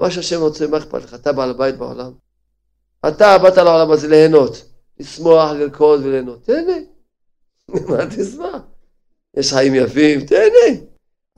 [0.00, 1.14] מה שהשם רוצה, מה אכפת לך?
[1.14, 2.12] אתה בעל הבית בעולם.
[3.08, 4.64] אתה באת לעולם הזה ליהנות,
[5.00, 6.44] לשמוח, לרקוד וליהנות.
[6.44, 6.76] תהנה.
[7.88, 8.62] מה תשמח?
[9.36, 10.82] יש חיים יפים, תהנה.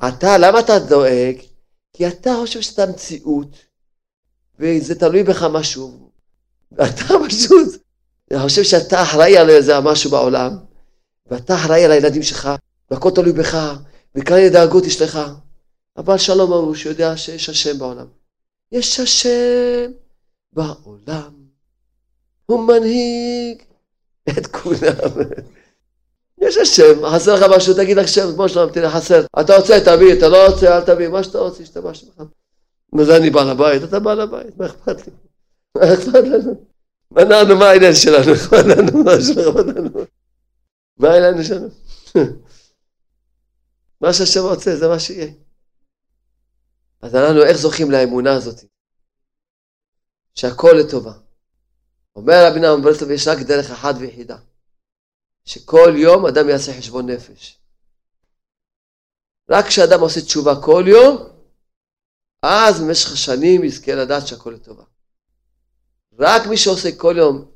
[0.09, 1.37] אתה, למה אתה דואג?
[1.93, 3.49] כי אתה חושב שאתה מציאות,
[4.59, 6.11] וזה תלוי בך משהו.
[6.73, 7.83] ואתה פשוט,
[8.31, 10.57] אני חושב שאתה אחראי על איזה משהו בעולם,
[11.27, 12.49] ואתה אחראי על הילדים שלך,
[12.91, 13.75] והכל תלוי בך,
[14.15, 15.21] וכאלה דאגות יש לך.
[15.97, 18.07] אבל שלום אמרו שיודע שיש השם בעולם.
[18.73, 19.91] יש השם
[20.53, 21.33] בעולם,
[22.47, 23.63] הוא מנהיג
[24.29, 25.29] את כולם.
[26.43, 29.25] יש השם, חסר לך משהו, תגיד השם, כמו שלום, תראה, חסר.
[29.41, 32.23] אתה רוצה, תביא, אתה לא רוצה, אל תביא, מה שאתה רוצה, השתמש לך.
[32.93, 33.85] מה זה אני בעל הבית?
[33.85, 35.13] אתה בעל הבית, מה אכפת לי?
[35.79, 36.67] מה אכפת לנו?
[37.11, 38.33] מנענו, מה העניין שלנו?
[39.05, 40.05] מה שאכפת לנו?
[40.97, 41.69] מה העניין שלנו?
[44.01, 45.33] מה שהשם רוצה, זה מה שיהיה.
[47.03, 48.65] אז אנחנו, איך זוכים לאמונה הזאת?
[50.35, 51.13] שהכל לטובה.
[52.17, 54.39] אומר רבי נאמן ברסלב, יש רק דרך אחת ויחידה.
[55.45, 57.59] שכל יום אדם יעשה חשבון נפש.
[59.51, 61.29] רק כשאדם עושה תשובה כל יום,
[62.43, 64.85] אז במשך השנים יזכה לדעת שהכל לטובה.
[66.19, 67.51] רק מי שעושה כל יום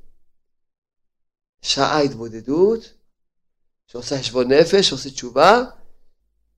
[1.63, 2.93] שעה התבודדות,
[3.87, 5.65] שעושה חשבון נפש, שעושה תשובה,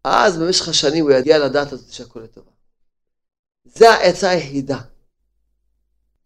[0.04, 2.50] אז במשך השנים הוא יגיע לדעת הזאת שהכל לטובה.
[3.64, 4.78] זה העצה היחידה.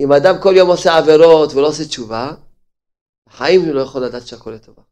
[0.00, 2.32] אם אדם כל יום עושה עבירות ולא עושה תשובה,
[3.28, 4.82] בחיים הוא לא יכול לדעת שהכל לטובה.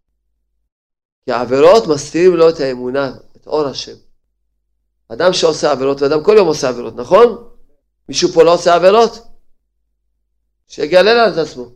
[1.24, 3.96] כי העבירות מסתירים לו את האמונה, את אור השם.
[5.08, 7.48] אדם שעושה עבירות, ואדם כל יום עושה עבירות, נכון?
[8.08, 9.25] מישהו פה לא עושה עבירות?
[10.68, 11.72] שיגלה את עצמו.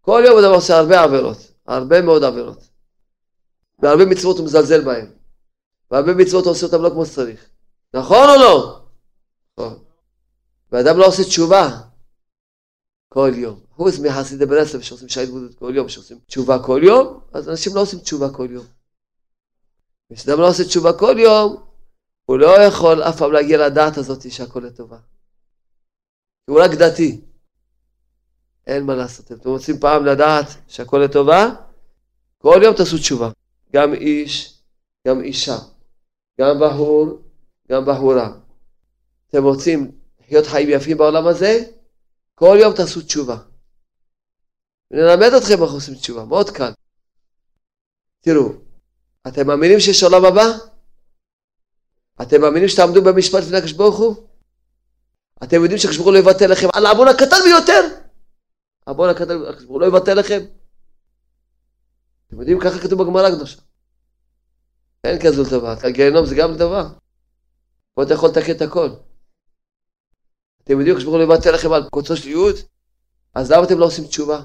[0.00, 2.68] כל יום אדם עושה הרבה עבירות, הרבה מאוד עבירות.
[3.78, 5.06] והרבה מצוות הוא מזלזל בהן.
[5.90, 7.48] והרבה מצוות הוא עושה אותן לא כמו שצריך.
[7.94, 8.80] נכון או לא?
[9.58, 9.84] נכון.
[10.72, 11.80] ואדם לא עושה תשובה
[13.08, 13.60] כל יום.
[13.70, 17.80] חוץ מחסידי ברסלב שעושים שעה התבודדות כל יום, שעושים תשובה כל יום, אז אנשים לא
[17.80, 18.66] עושים תשובה כל יום.
[20.12, 21.64] כשאדם לא עושה תשובה כל יום,
[22.24, 24.98] הוא לא יכול אף פעם להגיע לדעת הזאת שהכל לטובה.
[26.50, 27.20] הוא רק דתי.
[28.66, 29.32] אין מה לעשות.
[29.32, 31.54] אתם רוצים פעם לדעת שהכל לטובה?
[32.38, 33.30] כל יום תעשו תשובה.
[33.72, 34.60] גם איש,
[35.08, 35.56] גם אישה,
[36.40, 37.22] גם בחור,
[37.70, 38.32] גם בחורה.
[39.30, 39.90] אתם רוצים
[40.20, 41.64] לחיות חיים יפים בעולם הזה?
[42.34, 43.36] כל יום תעשו תשובה.
[44.90, 46.72] ונלמד אתכם איך עושים תשובה, מאוד קל.
[48.20, 48.52] תראו,
[49.28, 50.46] אתם מאמינים שיש עולם הבא?
[52.22, 54.16] אתם מאמינים שתעמדו במשפט לפני הקדוש ברוך הוא?
[55.42, 58.03] אתם יודעים שהקדוש ברוך הוא לא יבטל לכם על העוון הקטן ביותר?
[58.86, 60.40] הקטן, הקדוש ברוך הוא לא יבטל לכם?
[62.26, 63.60] אתם יודעים, ככה כתוב בגמרא הקדושה.
[65.04, 66.86] אין כזו דבר, הגיהנום זה גם דבר.
[67.94, 68.88] פה אתה יכול לתקן את הכל.
[70.64, 72.56] אתם יודעים, כשברוך הוא יבטל לכם על קוצו של יוד,
[73.34, 74.42] אז למה אתם לא עושים תשובה?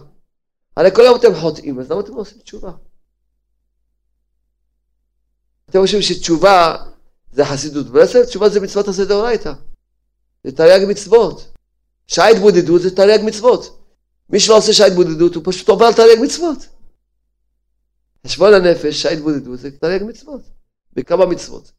[0.77, 2.71] הרי כל יום אתם חוטאים, אז למה אתם לא עושים תשובה?
[5.69, 6.85] אתם חושבים שתשובה
[7.31, 8.25] זה חסידות ברסלב?
[8.25, 9.53] תשובה זה מצוות עשה דאורייתא.
[10.43, 11.53] זה תרי"ג מצוות.
[12.07, 13.78] שעה התבודדות זה תרי"ג מצוות.
[14.29, 16.57] מי שלא עושה שעה התבודדות הוא פשוט עובר על תרי"ג מצוות.
[18.27, 20.41] חשבון הנפש, שעה התבודדות זה תרי"ג מצוות.
[20.93, 21.71] בכמה מצוות.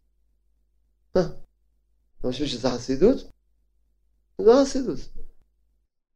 [1.15, 1.21] מה?
[1.21, 3.17] אתה חושב שזה חסידות?
[4.41, 4.99] זה חסידות.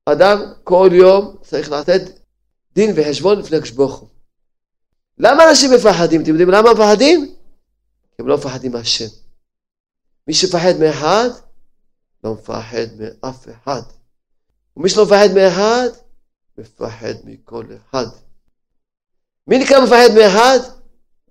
[0.06, 2.02] אדם כל יום צריך לתת
[2.74, 4.00] דין וחשבון לפני הקדוש
[5.18, 6.22] למה אנשים מפחדים?
[6.22, 7.34] אתם יודעים למה מפחדים?
[8.18, 9.08] הם לא מפחדים מהשם.
[10.28, 11.28] מי שפחד מאחד,
[12.24, 13.82] לא מפחד מאף אחד.
[14.76, 15.88] ומי שלא מפחד מאחד,
[16.58, 18.06] מפחד מכל אחד.
[19.46, 20.58] מי נקרא מפחד מאחד?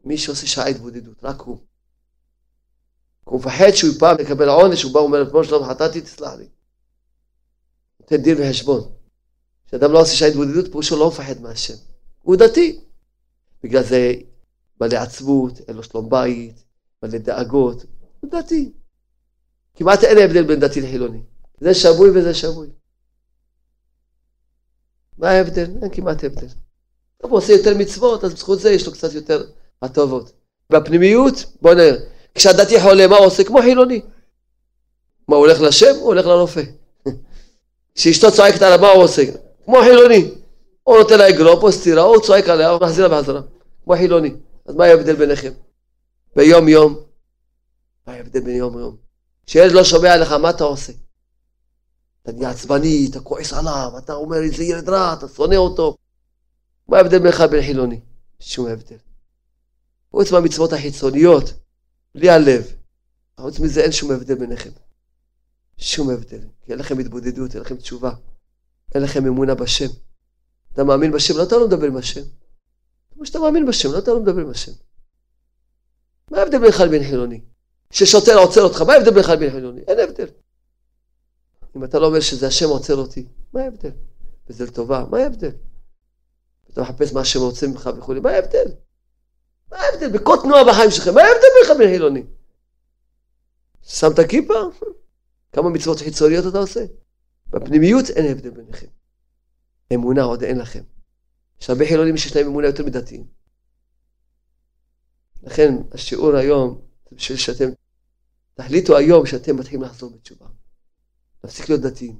[0.03, 1.57] מי שעושה שעה התבודדות, רק הוא.
[3.23, 6.47] הוא מפחד שהוא פעם יקבל עונש, הוא בא ואומר, כמו שלום חטאתי, תסלח לי.
[7.99, 8.91] נותן דין וחשבון.
[9.67, 11.73] כשאדם לא עושה שעה התבודדות, פירושו לא מפחד מהשם.
[12.21, 12.79] הוא דתי.
[13.63, 14.13] בגלל זה
[14.81, 16.63] מלא עצבות, אין לו שלום בית,
[17.03, 17.85] מלא דאגות.
[18.19, 18.71] הוא דתי.
[19.75, 21.21] כמעט אין הבדל בין דתי לחילוני.
[21.61, 22.69] זה שבוי וזה שבוי.
[25.23, 25.67] מה ההבדל?
[25.81, 26.47] אין כמעט הבדל.
[27.21, 29.43] הוא עושה יותר מצוות, אז בזכות זה יש לו קצת יותר
[29.81, 30.31] הטובות.
[30.69, 31.95] בפנימיות, בוא נראה,
[32.35, 33.43] כשהדתי חולה, מה הוא עושה?
[33.43, 34.01] כמו חילוני.
[35.27, 35.95] מה, הוא הולך לשם?
[35.99, 36.61] הוא הולך לרופא.
[37.95, 39.23] כשאשתו צועקת עליו, מה הוא עושה?
[39.65, 40.31] כמו חילוני.
[40.83, 43.41] הוא נותן לה אגרוף או סטירה, או צועק עליה, או מחזיר לה בחזרה.
[43.83, 44.33] כמו חילוני.
[44.65, 45.51] אז מה ההבדל ביניכם?
[46.35, 46.99] ביום יום.
[48.07, 48.95] מה ההבדל בין יום יום?
[49.45, 50.93] כשילד לא שומע לך, מה אתה עושה?
[52.23, 55.97] אתה נהיה עצבני, אתה כועס עליו, אתה אומר איזה ילד רע, אתה שונא אותו.
[56.87, 57.99] מה ההבדל בינך לבין חילוני?
[58.39, 58.97] שום הבדל.
[60.11, 61.53] חוץ מהמצוות החיצוניות,
[62.15, 62.75] בלי הלב.
[63.39, 64.69] חוץ מזה אין שום הבדל ביניכם.
[65.77, 66.41] שום הבדל.
[66.61, 68.11] כי אין לכם התבודדות, אין לכם תשובה.
[68.95, 69.89] אין לכם אמונה בשם.
[70.73, 72.21] אתה מאמין בשם, לא אתה לא מדבר עם השם.
[73.13, 74.71] כמו שאתה מאמין בשם, לא אתה לא מדבר עם השם.
[76.31, 77.41] מה ההבדל בינך לבין חילוני?
[77.89, 79.81] כששוטר עוצר אותך, מה ההבדל בינך לבין חילוני?
[79.87, 80.27] אין הבדל.
[81.75, 83.91] אם אתה לא אומר שזה השם עוצר אותי, מה ההבדל?
[84.47, 85.51] וזה לטובה, מה ההבדל?
[86.69, 88.65] אתה מחפש מה השם רוצה ממך וכולי, מה ההבדל?
[89.71, 90.09] מה ההבדל?
[90.19, 92.23] בכל תנועה בחיים שלכם, מה ההבדל בינך בין חילוני?
[93.81, 94.53] שמת כיפה?
[95.51, 96.85] כמה מצוות חיצוניות אתה עושה?
[97.49, 98.87] בפנימיות אין הבדל ביניכם.
[99.93, 100.83] אמונה עוד אין לכם.
[101.61, 103.27] יש הרבה חילונים שיש להם אמונה יותר מדתיים.
[105.43, 107.69] לכן השיעור היום, בשביל שאתם
[108.53, 110.45] תחליטו היום שאתם מתחילים לחזור בתשובה.
[111.43, 112.19] להפסיק להיות דתיים.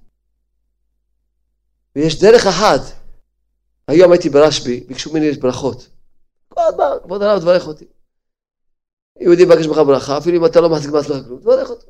[1.96, 2.82] ויש דרך אחת.
[3.88, 5.90] היום הייתי ברשב"י, ביקשו ממני ברכות.
[6.50, 7.86] כל הזמן, כבוד הרב, תברך אותי.
[9.20, 11.88] יהודי מבקש ממך ברכה, אפילו אם אתה לא מחזיק מעצמך כלום, תברך אותו.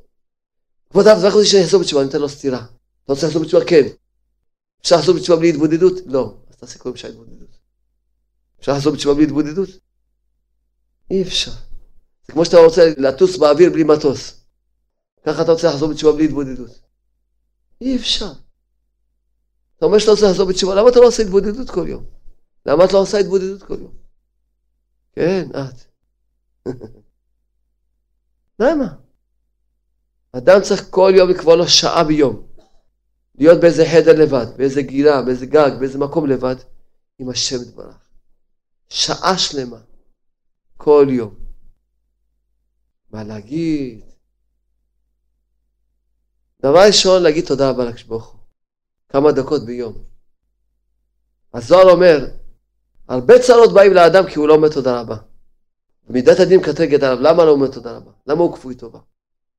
[0.89, 2.65] כבוד הרב, תברך אותי שאני אחזור בתשובה, אני אתן לו סטירה.
[3.03, 3.65] אתה רוצה לחזור בתשובה?
[3.65, 3.87] כן.
[4.81, 5.93] אפשר לחזור בתשובה בלי התבודדות?
[6.05, 6.35] לא.
[6.49, 7.57] אז תעשה כל משעה התבודדות.
[8.59, 9.69] אפשר לחזור בתשובה בלי התבודדות?
[11.11, 11.51] אי אפשר.
[12.27, 14.45] זה כמו שאתה רוצה לטוס באוויר בלי מטוס.
[15.25, 16.82] ככה אתה רוצה לחזור בתשובה בלי התבודדות.
[17.83, 18.31] אי אפשר.
[19.77, 22.05] אתה אומר שאתה רוצה לחזור בתשובה, למה אתה לא עושה התבודדות כל יום?
[22.65, 23.93] למה את לא עושה התבודדות כל יום?
[25.13, 25.75] כן, את.
[28.59, 28.95] למה?
[30.31, 32.47] אדם צריך כל יום לקבוע לו שעה ביום.
[33.35, 36.55] להיות באיזה חדר לבד, באיזה גירה, באיזה גג, באיזה מקום לבד,
[37.19, 37.95] עם השם יתברך.
[38.89, 39.79] שעה שלמה.
[40.77, 41.35] כל יום.
[43.11, 44.12] מה להגיד?
[46.63, 48.39] דבר ראשון, להגיד תודה רבה לקדוש ברוך הוא.
[49.09, 50.03] כמה דקות ביום.
[51.53, 52.27] הזוהר אומר,
[53.07, 55.17] הרבה צרות באים לאדם כי הוא לא אומר תודה רבה.
[56.09, 58.11] מידת הדין קטרגת עליו, למה לא אומר תודה רבה?
[58.27, 58.99] למה הוא כפוי טובה?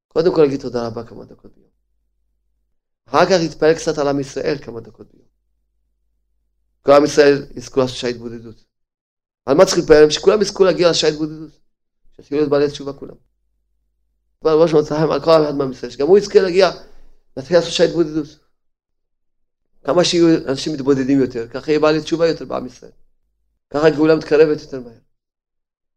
[0.09, 1.69] קודם כל להגיד תודה רבה כמה דקות ביום.
[3.09, 5.29] אחר כך להתפלל קצת על עם ישראל כמה דקות ביום.
[6.83, 8.65] כל עם ישראל יזכו לעשות שעה התבודדות.
[9.47, 10.11] על מה צריך להתפלל?
[10.11, 11.61] שכולם יזכו להגיע לשעה התבודדות.
[12.17, 13.15] שיתחילו להיות בעלי תשובה כולם.
[14.41, 16.71] כבר ראש מצלחם על כל אחד ישראל, שגם הוא יזכה להגיע,
[17.37, 18.39] להתחיל לעשות שעה התבודדות.
[19.85, 22.91] כמה שיהיו אנשים מתבודדים יותר, ככה יהיה בעלי תשובה יותר בעם ישראל.
[23.71, 24.93] ככה הגאולה מתקרבת יותר מהר.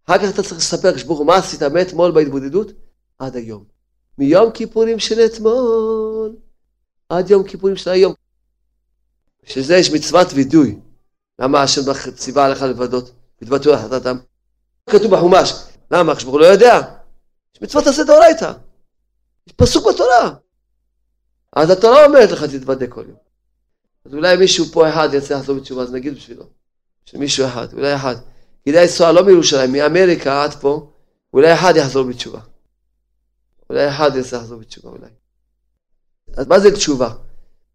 [0.06, 2.72] אחר כך אתה צריך לספר לקדוש מה עשית מאתמול בהתבודדות
[3.20, 3.64] עד היום.
[4.18, 6.36] מיום כיפורים של אתמול
[7.10, 8.14] עד יום כיפורים של היום.
[9.46, 10.80] בשביל זה יש מצוות וידוי.
[11.40, 11.82] למה השם
[12.16, 13.12] ציווה עליך לבדות?
[13.42, 14.18] התבטאו על החלטתם.
[14.90, 15.54] כתוב בחומש.
[15.92, 16.12] למה?
[16.12, 16.82] הקדוש לא יודע.
[17.56, 18.52] יש מצוות עשה דאורייתא.
[19.48, 20.36] יש פסוק בתורה.
[21.56, 23.18] אז התורה אומרת לך תתוודה כל יום.
[24.06, 26.44] אז אולי מישהו פה אחד יצא לחזור בתשובה, אז נגיד בשבילו.
[27.06, 28.16] שמישהו אחד, אולי אחד.
[28.66, 30.92] כדאי לנסוע לא מירושלים, מאמריקה עד פה,
[31.34, 32.40] אולי אחד יחזור בתשובה.
[33.70, 35.10] אולי אחד יצא לחזור בתשובה, אולי.
[36.38, 37.14] אז מה זה תשובה?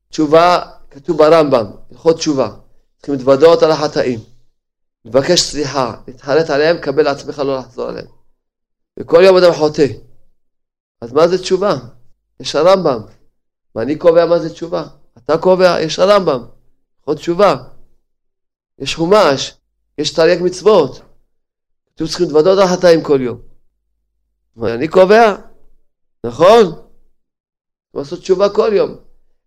[0.08, 2.54] תשובה, כתוב ברמב"ם, הלכות תשובה.
[2.96, 4.20] צריכים להתוודות על החטאים,
[5.04, 8.06] לבקש סליחה, להתחרט עליהם, קבל לעצמך לא לחזור עליהם.
[8.98, 9.86] וכל יום אדם חוטא.
[11.00, 11.76] אז מה זה תשובה?
[12.40, 13.00] יש הרמב"ם.
[13.74, 14.84] ואני קובע מה זה תשובה.
[15.18, 16.44] אתה קובע, יש הרמב"ם.
[16.98, 17.56] הלכות תשובה.
[18.78, 19.54] יש חומש,
[19.98, 21.00] יש תרי"ג מצוות.
[21.94, 23.38] אתם צריכים להתוודות על החטאים כל יום.
[24.56, 25.36] ואני קובע,
[26.26, 26.82] נכון?
[27.94, 28.96] לעשות תשובה כל יום.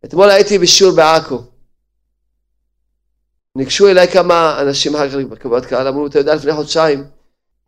[0.05, 1.43] אתמול הייתי בשיעור בעכו.
[3.55, 7.03] ניגשו אליי כמה אנשים אחר כך בקבלת קהל, אמרו, אתה יודע, לפני חודשיים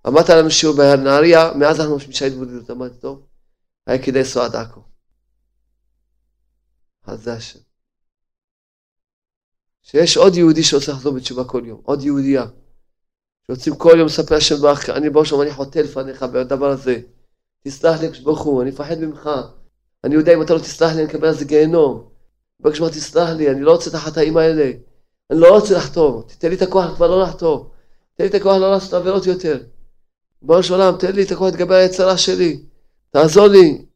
[0.07, 2.71] אמרת לנו שיעור בנהריה, מאז אנחנו משמישה התבודדות.
[2.71, 3.21] אמרתי, טוב,
[3.87, 4.81] היה כדאי לנסוע עד עכו.
[7.07, 7.59] אז זה השם.
[9.83, 12.45] שיש עוד יהודי שרוצה לחזור בתשובה כל יום, עוד יהודייה,
[13.47, 17.01] שרוצים כל יום לספר השם ברך, אני בראש אני חוטא לפניך בדבר הזה.
[17.63, 19.29] תסלח לי, ברוך הוא, אני מפחד ממך.
[20.03, 22.09] אני יודע אם אתה לא תסלח לי, אני אקבל על זה גיהנום.
[22.59, 24.71] מבקש ממך תסלח לי, אני לא רוצה את החטאים האלה.
[25.31, 27.71] אני לא רוצה לחתור, תתן לי את הכוח כבר לא לחתור.
[28.15, 29.63] תן לי את הכוח לא לעשות עבירות יותר.
[30.41, 32.63] ריבונו של תן לי את הכוח להתגבר על היצרה שלי.
[33.09, 33.86] תעזור לי.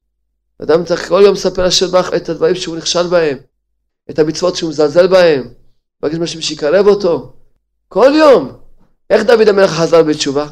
[0.63, 3.37] אדם צריך כל יום לספר השם ברך את הדברים שהוא נכשל בהם.
[4.09, 5.53] את המצוות שהוא מזלזל בהם.
[6.03, 7.33] מבקש משהו שיקרב אותו.
[7.87, 8.61] כל יום.
[9.09, 10.45] איך דוד המלך חזר בתשובה?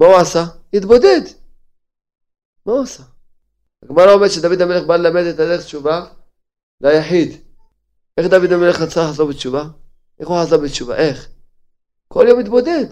[0.00, 0.44] מה הוא עשה?
[0.74, 1.20] התבודד.
[2.66, 3.02] מה הוא עשה?
[3.82, 6.06] הגמרא אומרת שדוד המלך בא ללמד את הדרך תשובה
[6.80, 7.40] ליחיד.
[8.18, 9.64] איך דוד המלך רצה לחזור בתשובה?
[10.20, 10.96] איך הוא חזר בתשובה?
[10.96, 11.28] איך?
[12.08, 12.86] כל יום התבודד.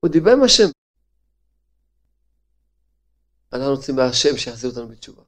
[0.00, 0.73] הוא דיבר עם השם.
[3.54, 5.22] אנחנו רוצים מהשם שיחזיר אותנו בתשובה.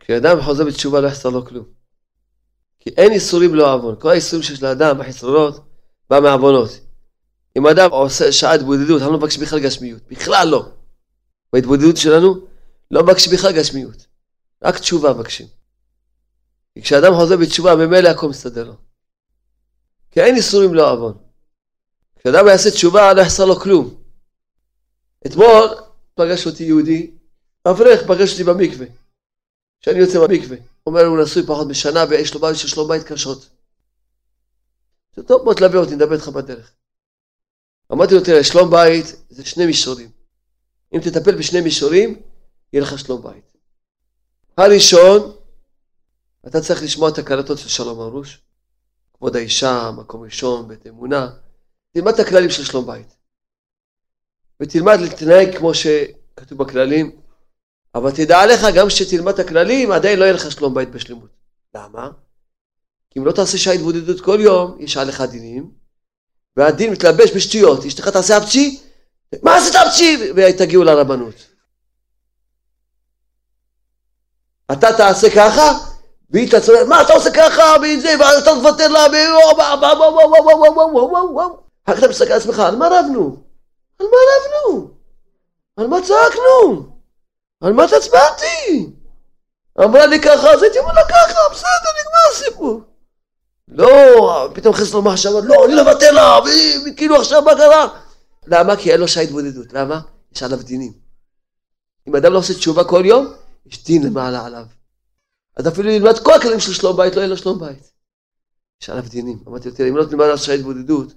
[0.00, 1.64] כשאדם חוזר בתשובה לא יחסר לו כלום.
[2.80, 3.96] כי אין איסורים לא עוון.
[4.00, 5.64] כל האיסורים שיש לאדם בחסרונות
[6.10, 6.70] בא מעוונות.
[7.58, 10.02] אם אדם עושה שעה התבודדות, אנחנו לא מבקשים בכלל גשמיות.
[10.10, 10.68] בכלל לא.
[11.52, 12.46] בהתבודדות שלנו
[12.90, 14.06] לא מבקשים בכלל גשמיות.
[14.62, 15.46] רק תשובה מבקשים.
[16.74, 18.76] כי כשאדם חוזר בתשובה, ממילא הכל מסתדר לו.
[20.10, 21.18] כי אין איסורים לא עוון.
[22.18, 23.94] כשאדם יעשה תשובה, לא יחסר לו כלום.
[25.26, 25.83] אתמול
[26.14, 27.10] פגש אותי יהודי,
[27.68, 28.86] אברך פגש אותי במקווה.
[29.80, 30.56] כשאני יוצא במקווה.
[30.86, 33.48] אומר הוא נשוי פחות משנה ויש לו בעיות של שלום בית קשות.
[35.26, 36.72] טוב בוא תלווה אותי, נדבר איתך בדרך.
[37.92, 40.10] אמרתי לו תראה שלום בית זה שני מישורים.
[40.94, 42.22] אם תטפל בשני מישורים
[42.72, 43.44] יהיה לך שלום בית.
[44.56, 45.36] הראשון
[46.46, 48.40] אתה צריך לשמוע את הקלטות של שלום ארוש.
[49.14, 51.30] כבוד האישה, מקום ראשון, בית אמונה.
[51.92, 53.16] תלמד את הכללים של שלום בית.
[54.60, 57.10] ותלמד להתנהג כמו שכתוב בכללים,
[57.94, 61.30] אבל תדע לך, גם כשתלמד את הכללים, עדיין לא יהיה לך שלום בית בשלמות.
[61.74, 62.10] למה?
[63.10, 65.70] כי אם לא תעשה שעה התבודדות כל יום, יש עליך דינים,
[66.56, 67.84] והדין מתלבש בשטויות.
[67.84, 68.80] אשתך תעשה אפצ'י,
[69.42, 70.32] מה עשית אפצ'י?
[70.36, 71.34] ותגיעו לרבנות.
[74.72, 75.78] אתה תעשה ככה,
[76.30, 79.06] והיא תעשה, מה אתה עושה ככה, וזה, ואתה תוותר לה,
[81.84, 83.43] אחר כך אתה מסתכל על עצמך, על מה רבנו?
[83.98, 84.90] על מה רבנו?
[85.76, 86.96] על מה צעקנו?
[87.60, 88.90] על מה תעצבנתי?
[89.84, 92.80] אמרה לי ככה, אז הייתי אומר לה ככה, בסדר, נגמר הסיפור.
[93.68, 96.38] לא, פתאום נכנס לו מחשבה, לא, אני לא מוותר לה,
[96.86, 97.88] וכאילו עכשיו מה קרה?
[98.46, 98.76] למה?
[98.76, 99.72] כי אין לו שעה התבודדות.
[99.72, 100.00] למה?
[100.34, 100.92] יש עליו דינים.
[102.08, 103.32] אם אדם לא עושה תשובה כל יום,
[103.66, 104.64] יש דין למעלה עליו.
[105.56, 107.90] אז אפילו ילמד כל הכללים של שלום בית, לא יהיה לו שלום בית.
[108.82, 109.38] יש עליו דינים.
[109.48, 111.12] אמרתי לו, תראה, אם לא תלמד על שעה התבודדות,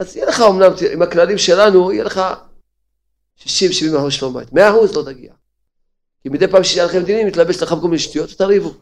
[0.00, 2.20] אז יהיה לך אמנם, עם הכללים שלנו, יהיה לך
[3.40, 3.44] 60-70
[3.98, 4.52] אחוז שלום בית.
[4.52, 5.32] 100 אחוז לא תגיע.
[6.22, 8.74] כי מדי פעם שיהיה לכם דינים, מתלבש לכם כל מיני שטויות ותריבו.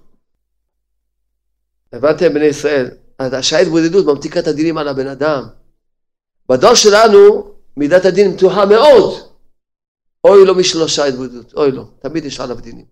[1.92, 2.90] הבנתם בני ישראל?
[3.18, 5.48] השעה התבודדות ממתיקה את הדינים על הבן אדם.
[6.48, 9.32] בדור שלנו מידת הדין פתוחה מאוד.
[10.24, 12.84] אוי לו שלא שעה התבודדות, אוי לו, תמיד יש עליו דינים.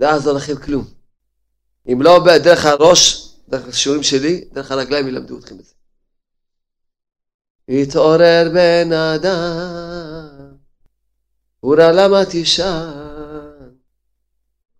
[0.00, 0.84] לא יעזור לכם כלום.
[1.92, 5.74] אם לא דרך הראש, דרך השיעורים שלי, דרך הרגליים ילמדו אתכם את זה.
[7.68, 10.56] התעורר בן אדם,
[11.62, 13.70] אורה למה תשאל?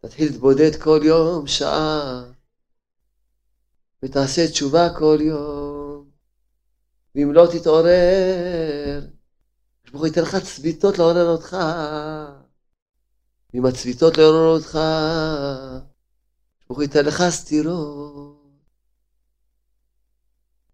[0.01, 2.25] תתחיל להתבודד כל יום שעה,
[4.03, 6.11] ותעשה תשובה כל יום,
[7.15, 9.01] ואם לא תתעורר,
[9.91, 11.57] ברוך הוא ייתן לך צביטות לעורר אותך.
[13.55, 14.79] ואם הצביטות לא יעוררו אותך,
[16.67, 18.30] ברוך הוא ייתן לך סתירות.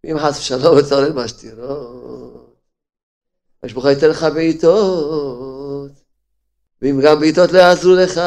[0.06, 2.56] ואם חס ושלום יצא מה שתירות,
[3.72, 5.92] ברוך הוא ייתן לך בעיטות,
[6.82, 8.20] ואם גם בעיטות לא יעזרו לך,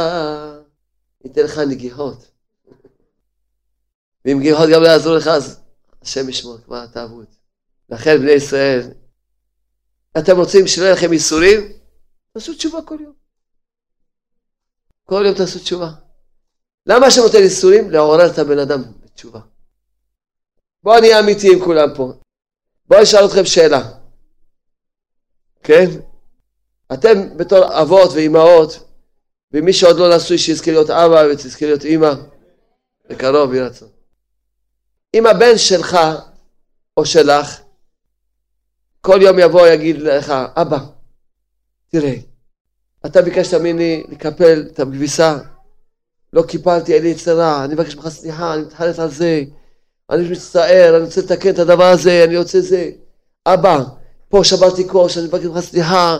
[1.24, 2.32] ייתן לך נגיחות.
[4.26, 5.60] ואם נגיחות גם לא יעזרו לך, אז
[6.02, 7.26] השם ישמור, כבר תעבוד.
[7.90, 8.92] לכן בני ישראל,
[10.18, 11.72] אתם רוצים שלא יהיה לכם ייסורים?
[12.34, 13.14] תעשו תשובה כל יום.
[15.06, 15.92] כל יום תעשו תשובה.
[16.86, 17.92] למה השם נותן איסורים?
[17.92, 19.40] לעורר את הבן אדם בתשובה.
[20.84, 22.14] בואו נהיה אמיתיים כולם פה.
[22.88, 23.92] בואו נשאל אתכם שאלה.
[25.64, 25.86] כן?
[26.94, 28.90] אתם בתור אבות ואימהות,
[29.54, 32.14] ומי שעוד לא נשוי שיזכה להיות אבא ותזכה להיות אימא,
[33.10, 33.90] בקרוב יהיה רצון.
[35.14, 35.98] אם הבן שלך
[36.98, 37.62] או שלך
[39.02, 40.78] כל יום יבוא ויגיד לך, אבא,
[41.90, 42.14] תראה,
[43.06, 45.38] אתה ביקשת ממני לקפל את הכביסה,
[46.34, 49.44] לא קיפלתי, אין לי יצרה, אני מבקש ממך סליחה, אני מתחרט על זה,
[50.10, 52.92] אני מצטער, אני רוצה לתקן את הדבר הזה, אני רוצה זה.
[53.46, 53.84] אבא,
[54.30, 56.18] פה שברתי כוש, אני מבקש ממך סליחה,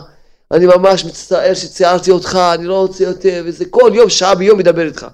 [0.50, 4.86] אני ממש מצטער שציירתי אותך, אני לא רוצה יותר, וזה כל יום, שעה ביום מדבר
[4.86, 5.06] איתך.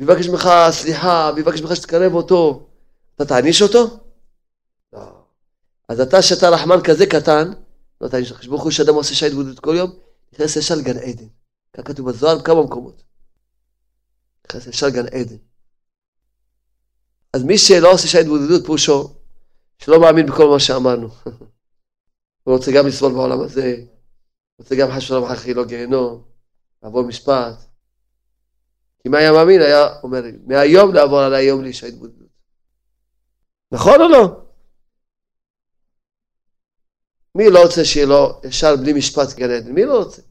[0.00, 2.66] מבקש ממך סליחה, מבקש ממך שתקרב אותו.
[3.14, 4.00] אתה תעניש אותו?
[4.92, 5.00] לא.
[5.88, 7.52] אז אתה, שאתה רחמן כזה קטן,
[8.00, 8.46] לא תעניש לך.
[8.46, 9.90] ברוך הוא שאדם עושה שעה התבודדות כל יום,
[10.32, 11.26] נכנס ישר לגן עדן.
[11.76, 13.02] כך כתוב בזוהר בכמה מקומות.
[14.46, 15.36] נכנס ישר לגן עדן.
[17.36, 19.14] אז מי שלא עושה שעה התבודדות, פירושו,
[19.78, 21.08] שלא מאמין בכל מה שאמרנו.
[22.44, 23.76] הוא רוצה גם לסבול בעולם הזה,
[24.58, 26.24] רוצה גם חס ושלום אחר כך לא גיהנום,
[26.82, 27.54] לעבור משפט.
[29.06, 32.28] אם היה מאמין, היה אומר, מהיום לעבור על היום לאישה התבודדות.
[33.72, 34.40] נכון או לא?
[37.34, 39.72] מי לא רוצה שיהיה לו ישר בלי משפט גן עדן?
[39.72, 40.22] מי לא רוצה?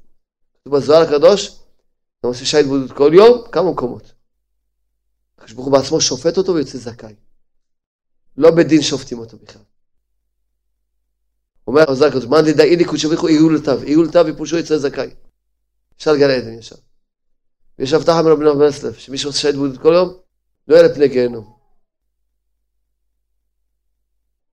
[0.68, 1.48] בזוהר הקדוש,
[2.20, 4.15] אתה עושה אישה התבודדות כל יום, כמה מקומות.
[5.38, 7.16] הקדוש ברוך הוא בעצמו שופט אותו ויוצא זכאי.
[8.38, 9.62] לא בדין שופטים אותו בכלל.
[11.68, 15.10] אומר הזר כתוב, מאן דדאי לי קודשו בריחו איולתיו, איולתיו יפושו יצא זכאי.
[16.00, 16.76] ישר גן עדן ישר.
[17.80, 20.18] ויש הבטחה מרבי נוח ברסלב, שמי שרוצה שעה התבודדות כל יום,
[20.68, 21.58] לא יהיה לפני גיהנום.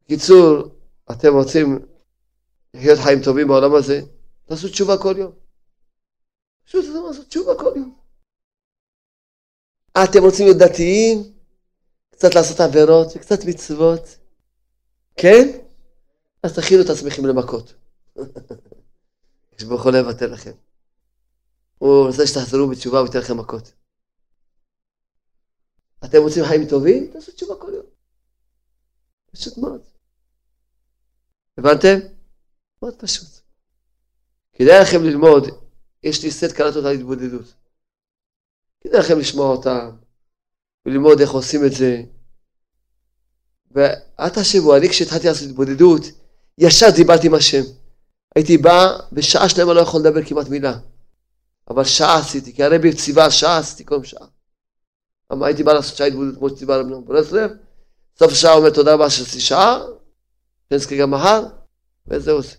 [0.05, 0.69] בקיצור,
[1.13, 1.79] אתם רוצים
[2.75, 4.01] לחיות חיים טובים בעולם הזה,
[4.45, 5.33] תעשו תשובה כל יום.
[6.65, 8.02] פשוט תעשו תשובה כל יום.
[9.99, 11.33] אתם רוצים להיות דתיים,
[12.11, 14.19] קצת לעשות עבירות וקצת מצוות,
[15.17, 15.49] כן?
[16.43, 17.75] אז תכינו את עצמכם למכות.
[19.59, 20.53] יש ברוך הוא לא יוותר לכם.
[21.79, 23.73] הוא רוצה שתחזרו בתשובה וייתן לכם מכות.
[26.05, 27.11] אתם רוצים חיים טובים?
[27.13, 27.87] תעשו תשובה כל יום.
[29.33, 29.81] פשוט מאוד.
[31.59, 31.99] הבנתם?
[32.83, 33.29] מאוד פשוט.
[34.53, 35.47] כדאי לכם ללמוד,
[36.03, 37.55] יש לי סט קלטות על התבודדות.
[38.85, 39.91] כדאי לכם לשמוע אותם,
[40.87, 42.03] וללמוד איך עושים את זה.
[43.71, 46.03] ואל תחשבו, אני כשהתחלתי לעשות התבודדות,
[46.59, 47.63] ישר דיברתי עם השם.
[48.37, 50.79] הייתי בא, בשעה שלמה לא יכול לדבר כמעט מילה.
[51.71, 54.27] אבל שעה עשיתי, כי הרבי ציווה שעה, עשיתי כל שעה.
[55.31, 57.51] אבל הייתי בא לעשות שעה התבודדות כמו שציווה רבי נאום ברסלב,
[58.19, 59.81] סוף השעה אומר תודה רבה שעשיתי שעה,
[60.71, 61.43] נזכה גם מחר,
[62.09, 62.55] וזהו זה.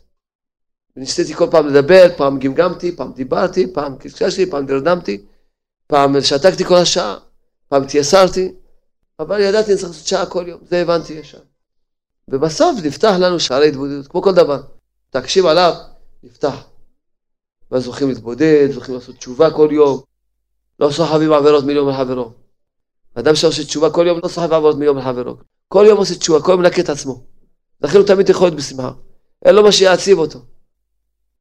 [0.97, 5.25] וניסיתי כל פעם לדבר, פעם גמגמתי, פעם דיברתי, פעם קשקשתי, פעם דרדמתי,
[5.93, 7.17] פעם שתקתי כל השעה,
[7.67, 8.51] פעם התייסרתי,
[9.19, 11.37] אבל ידעתי אני צריך לעשות שעה כל יום, זה הבנתי ישר.
[12.27, 14.61] ובסוף נפתח לנו שערי התבודדות, כמו כל דבר.
[15.09, 15.73] תקשיב עליו,
[16.23, 16.55] נפתח.
[17.71, 20.01] ואז זוכים להתבודד, זוכים לעשות תשובה כל יום.
[20.79, 22.31] לא סוחבים עבירות מיליון לחברו.
[23.13, 25.35] אדם שעושה תשובה כל יום לא סוחב עבירות מיליון לחברו.
[25.67, 27.23] כל יום עושה תשובה, כל יום מנקה את עצמו.
[27.81, 28.91] לכן הוא תמיד יכול להיות בשמחה.
[29.45, 30.39] אין לו מה שיעציב אותו.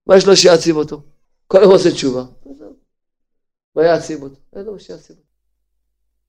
[0.06, 1.02] מה יש לו שיעציב אותו?
[1.46, 2.24] כל יום עושה תשובה.
[3.76, 4.36] מה יעציב אותו?
[4.56, 5.28] אין לו שיעציב אותו.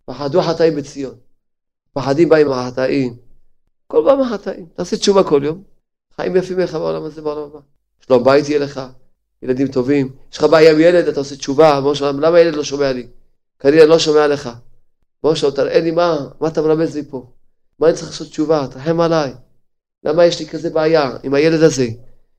[0.05, 1.15] פחדו חטאים בציון.
[1.93, 3.17] פחדים באים החטאים.
[3.87, 4.65] כל פעם החטאים.
[4.73, 5.63] תעשה תשובה כל יום.
[6.15, 7.59] חיים יפים לך בעולם הזה, בעולם הבא.
[7.99, 8.81] שלום בית יהיה לך,
[9.41, 10.15] ילדים טובים.
[10.31, 11.79] יש לך בעיה עם ילד, אתה עושה תשובה.
[12.21, 13.07] למה ילד לא שומע לי?
[13.59, 14.49] כנראה לא שומע לך.
[15.23, 17.25] משה, תראה לי מה, מה אתה מרמז לי פה?
[17.79, 18.67] מה אני צריך לעשות תשובה?
[18.71, 19.33] תרחם עליי.
[20.03, 21.87] למה יש לי כזה בעיה עם הילד הזה?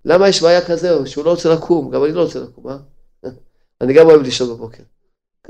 [0.04, 1.90] למה יש בעיה כזה שהוא לא רוצה לקום?
[1.90, 2.76] גם אני לא רוצה לקום, אה?
[3.80, 4.82] אני גם אוהב לישון בבוקר.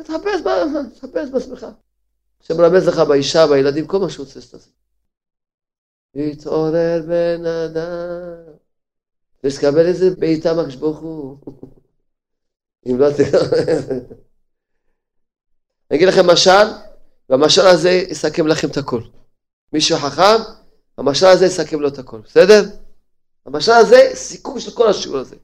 [0.02, 0.40] תחפש,
[1.00, 1.66] תחפש בעצמך.
[2.40, 4.70] שמרמז לך באישה, בילדים, כל מה שהוא רוצה שתעשה.
[6.14, 8.54] להתעורר בן אדם,
[9.44, 11.38] ושתקבל איזה בעיטה מהקדוש ברוך הוא.
[12.86, 13.98] אם לא תקבל...
[15.90, 16.66] אני אגיד לכם משל,
[17.28, 19.00] והמשל הזה יסכם לכם את הכל.
[19.72, 20.42] מישהו חכם,
[20.98, 22.62] המשל הזה יסכם לו את הכל, בסדר?
[23.46, 25.36] המשל הזה, סיכום של כל השיעור הזה.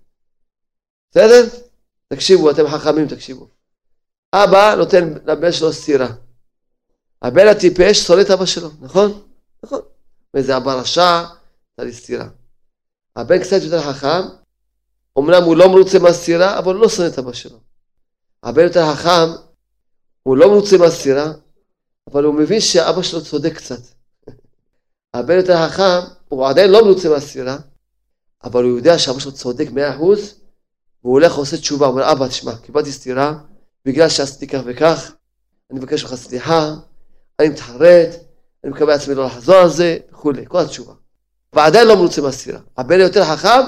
[1.10, 1.58] בסדר?
[2.08, 3.59] תקשיבו, אתם חכמים, תקשיבו.
[4.32, 6.08] אבא נותן לבן שלו סטירה.
[7.22, 9.22] הבן הטיפש שונא את אבא שלו, נכון?
[9.64, 9.80] נכון.
[10.36, 12.28] וזה אבא רשע, נתן לי סטירה.
[13.16, 14.28] הבן קצת יותר חכם,
[15.18, 17.58] אמנם הוא לא מרוצה מהסטירה, אבל הוא לא שונא את אבא שלו.
[18.42, 19.42] הבן יותר חכם,
[20.22, 21.32] הוא לא מרוצה מהסטירה,
[22.10, 23.80] אבל הוא מבין שאבא שלו צודק קצת.
[25.14, 27.56] הבן יותר חכם, הוא עדיין לא מרוצה מהסטירה,
[28.44, 30.34] אבל הוא יודע שאבא שלו צודק מאה אחוז,
[31.02, 33.38] והוא הולך ועושה תשובה, הוא אומר, אבא, תשמע, קיבלתי סטירה,
[33.84, 35.12] בגלל שעשיתי כך וכך,
[35.70, 36.74] אני מבקש ממך סליחה,
[37.40, 38.08] אני מתחרט,
[38.64, 40.92] אני מקווה עצמי לא לחזור על זה, וכולי, כל התשובה.
[41.52, 42.58] ועדיין לא מרוצה מהסתירה.
[42.78, 43.60] הבן היותר חכם,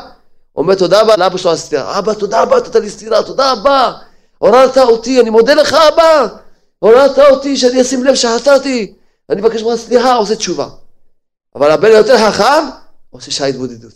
[0.56, 1.98] אומר תודה רבה לאבא שלו על הסתירה.
[1.98, 3.92] אבא, תודה רבה, נתת לי סתירה, תודה רבה.
[4.38, 6.26] עוררת אותי, אני מודה לך אבא.
[6.78, 8.94] עוררת אותי שאני אשים לב שחטאתי.
[9.30, 10.68] אני מבקש ממך סליחה, עושה תשובה.
[11.54, 12.68] אבל הבן היותר חכם,
[13.10, 13.94] עושה שעה התבודדות.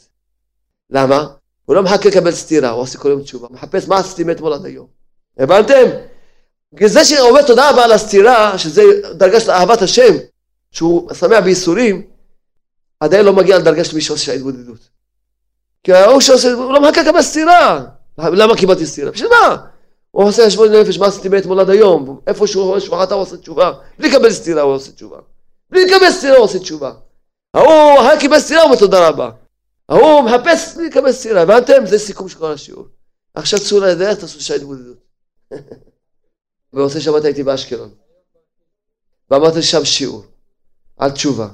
[0.90, 1.26] למה?
[1.64, 3.48] הוא לא מחכה לקבל סתירה, הוא עושה כל יום תשובה.
[3.50, 4.95] מחפש מה עשיתי מאתמול עד היום.
[5.38, 5.84] הבנתם?
[6.86, 8.82] זה שאומר תודה רבה על הסתירה, שזה
[9.14, 10.14] דרגה של אהבת השם,
[10.70, 12.02] שהוא שמח בייסורים,
[13.00, 14.88] עדיין לא מגיע לדרגה של מי שעושה התבודדות.
[15.84, 17.84] כי ההוא שעושה, הוא לא מחכה לקבל סתירה.
[18.18, 19.10] למה קיבלתי סתירה?
[19.10, 19.56] בשביל מה?
[20.10, 22.20] הוא עושה חשבון נפש, מה עשיתי מאתמול עד היום?
[22.26, 23.72] איפה שהוא רואה שבחת הוא עושה תשובה.
[23.98, 25.18] בלי לקבל סתירה הוא עושה תשובה.
[25.70, 26.92] בלי לקבל סתירה הוא עושה תשובה.
[27.54, 29.30] ההוא אחרי קיבל סתירה הוא אומר תודה רבה.
[29.88, 31.42] ההוא מחפש בלי לקבל סתירה.
[31.42, 31.86] הבנתם?
[31.86, 32.86] זה סיכום של כל השיעור.
[33.34, 35.05] עכשיו צאו לדרך, תעשו שעה התבודדות.
[36.72, 37.94] במוצאי שבת הייתי באשקלון.
[39.30, 40.24] ואמרתי שם שיעור
[40.96, 41.48] על תשובה.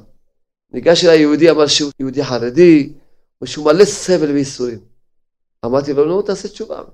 [0.70, 2.93] ניגש אליי יהודי, אמר שהוא יהודי חרדי,
[3.43, 4.78] ושהוא מלא סבל וייסורים.
[5.64, 6.78] אמרתי לו, נו, תעשה תשובה.
[6.78, 6.88] הוא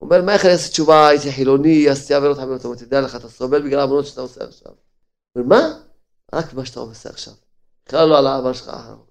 [0.00, 2.66] אומר, מה איך אני אעשה תשובה, הייתי חילוני, עשיתי עבירות חמורות.
[2.66, 4.72] אמרתי, תדע לך, אתה סובל בגלל העוונות שאתה עושה עכשיו.
[5.32, 5.80] הוא אומר, מה?
[6.34, 7.34] רק מה שאתה עושה עכשיו.
[7.86, 9.06] בכלל לא על העבר שלך האחרון.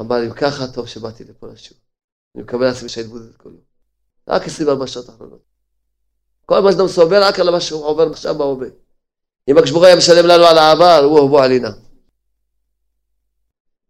[0.00, 1.82] אמר אם ככה, טוב שבאתי לפה לשיעור.
[2.34, 3.62] אני מקבל לעצמי שההתבודדת כל יום.
[4.28, 5.49] רק 24 שעות האחרונות.
[6.50, 8.66] כל מה שאתה סובל רק על מה שהוא עובר עכשיו בהווה.
[9.48, 11.70] אם הוא היה משלם לנו על העבר, וואו בוא עלינה.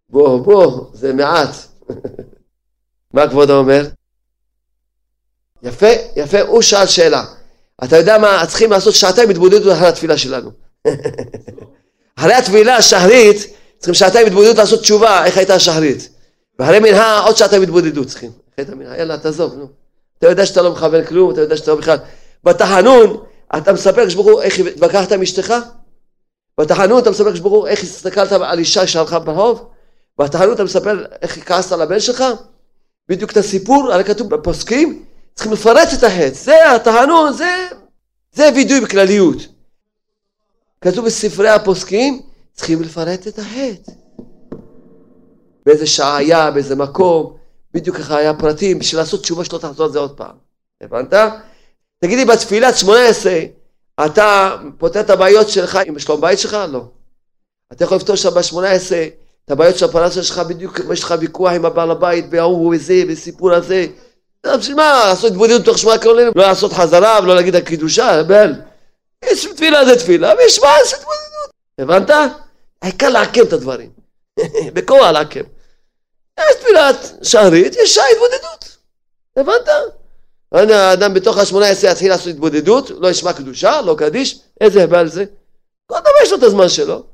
[0.09, 1.49] בוא בוא, זה מעט.
[3.15, 3.87] מה כבודו אומר?
[5.63, 5.87] יפה,
[6.17, 7.25] יפה, הוא שאל שאלה.
[7.85, 10.51] אתה יודע מה, צריכים לעשות שעתיים התבודדות אחרי התפילה שלנו.
[12.19, 13.37] אחרי התפילה השחרית,
[13.79, 16.09] צריכים שעתיים התבודדות לעשות תשובה, איך הייתה השחרית.
[16.59, 18.31] ואחרי מנהה עוד שעתיים התבודדות צריכים.
[18.55, 19.69] אחרי המנהה, יאללה, תעזוב, נו.
[20.19, 21.99] אתה יודע שאתה לא מכוון כלום, אתה יודע שאתה לא בכלל...
[22.45, 23.25] בתחנון,
[23.57, 25.55] אתה מספר לקדוש ברוך הוא איך התווכחת עם אשתך?
[26.61, 29.69] בתחנון אתה מספר לקדוש ברוך הוא איך הסתכלת על אישה שהלכה ברחוב?
[30.19, 32.25] בתחנון אתה מספר איך כעסת על הבן שלך?
[33.09, 36.35] בדיוק את הסיפור, הרי כתוב בפוסקים, צריכים לפרט את החטא.
[36.35, 37.69] זה התחנון, זה,
[38.33, 39.37] זה וידוי בכלליות.
[40.81, 42.21] כתוב בספרי הפוסקים,
[42.53, 43.93] צריכים לפרט את החטא.
[45.67, 47.37] באיזה שעה היה, באיזה מקום,
[47.75, 50.37] בדיוק ככה היה פרטים, בשביל לעשות תשובה שלא תחזור על זה עוד פעם.
[50.81, 51.13] הבנת?
[52.01, 53.41] תגידי, בתפילת שמונה עשרה,
[54.05, 56.57] אתה פותר את הבעיות שלך עם שלום בית שלך?
[56.73, 56.85] לא.
[57.73, 59.05] אתה יכול לפתור שם בשמונה עשרה
[59.45, 63.53] את הבעיות של הפרנסה שלך בדיוק, יש לך ויכוח עם הבעל הבית, וההוא וזה, וסיפור
[63.53, 63.87] הזה.
[64.47, 65.05] בשביל מה?
[65.09, 68.53] לעשות התבודדות תוך שמונה כלולים, לא לעשות חזרה ולא להגיד הקדושה, בל.
[69.25, 71.51] יש תפילה זה תפילה, ויש מה לעשות התבודדות.
[71.79, 72.11] הבנת?
[72.83, 73.91] העיקר לעקם את הדברים.
[74.75, 75.45] בכוח לעקם.
[76.41, 78.77] יש תפילת שערית, יש שעה התבודדות.
[79.37, 79.69] הבנת?
[80.53, 85.25] האדם בתוך השמונה עשרה יתחיל לעשות התבודדות, לא ישמע קדושה, לא קדיש, איזה הבעל זה?
[85.87, 87.05] כל דבר יש לו את הזמן שלו.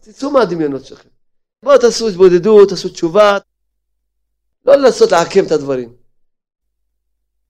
[0.00, 1.08] תצאו מהדמיונות שלכם.
[1.62, 3.38] בואו תעשו התבודדות, תעשו תשובה.
[4.66, 5.92] לא לנסות לעקם את הדברים.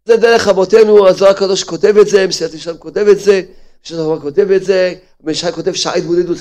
[0.05, 3.43] זה דרך אבותינו, הזוהר הקדוש כותב את זה, מסיעת ישן כותב את זה,
[3.85, 6.39] משנת הרמב"ם כותב את זה, המשחק כותב שעה התבודדות.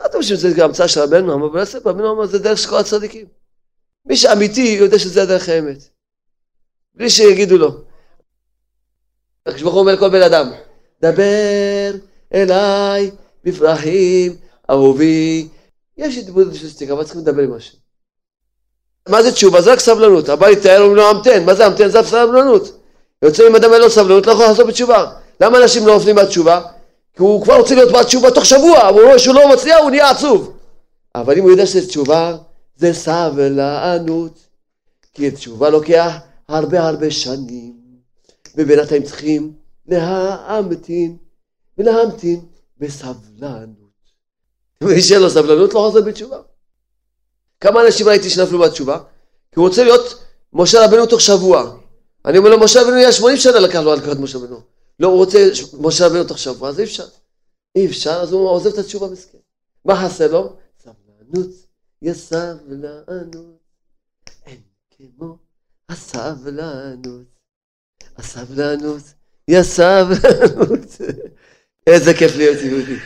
[0.00, 1.50] מה אתם חושבים שזה המצאה של רבנו?
[1.50, 3.26] אבל רבנו אמר זה דרך של כל הצדיקים.
[4.06, 5.78] מי שאמיתי יודע שזה הדרך האמת.
[6.94, 7.89] בלי שיגידו לו.
[9.46, 10.50] הקדוש ברוך הוא אומר לכל בן אדם,
[11.02, 11.98] דבר
[12.34, 13.10] אליי
[13.44, 14.36] בפרחים
[14.70, 15.48] אהובי.
[15.98, 17.76] יש התבודדות של סטיקה, אבל צריכים לדבר עם השם.
[19.08, 19.60] מה זה תשובה?
[19.60, 20.28] זה רק סבלנות.
[20.28, 21.88] הבא להתאר אומרים לו המתן, מה זה המתן?
[21.88, 22.80] זה סבלנות.
[23.22, 25.12] יוצא אם אדם אין לו סבלנות, לא יכול לעשות בתשובה.
[25.40, 26.60] למה אנשים לא נופלים מהתשובה?
[27.16, 30.10] כי הוא כבר רוצה להיות בתשובה תוך שבוע, הוא רואה שהוא לא מצליח, הוא נהיה
[30.10, 30.52] עצוב.
[31.14, 32.36] אבל אם הוא יודע שזה תשובה,
[32.76, 34.38] זה סבלנות.
[35.14, 36.16] כי תשובה לוקח
[36.48, 37.79] הרבה הרבה שנים.
[38.56, 39.52] ובינתיים צריכים
[39.86, 41.16] להמתין
[41.78, 42.40] ולהמתין
[42.78, 43.90] בסבלנות.
[44.84, 46.38] מי שאין לו סבלנות לא חוזר בתשובה.
[47.60, 48.98] כמה אנשים ראיתי שנפלו בתשובה?
[49.52, 51.76] כי הוא רוצה להיות משה רבנו תוך שבוע.
[52.24, 54.60] אני אומר לו, משה רבנו היה 80 שנה לקח לו לקחת משה רבנו.
[55.00, 57.06] לא, הוא רוצה משה רבנו תוך שבוע, אז אי אפשר.
[57.76, 59.38] אי אפשר, אז הוא עוזב את התשובה מסכן.
[59.84, 60.56] מה חסר לו?
[60.82, 61.50] סבלנות,
[62.02, 63.60] יש סבלנות,
[64.46, 65.36] אין כמו
[65.88, 67.39] הסבלנות.
[68.20, 69.02] הסבלנות,
[69.48, 71.00] יא סבלנות.
[71.86, 72.96] איזה כיף להיות יהודי.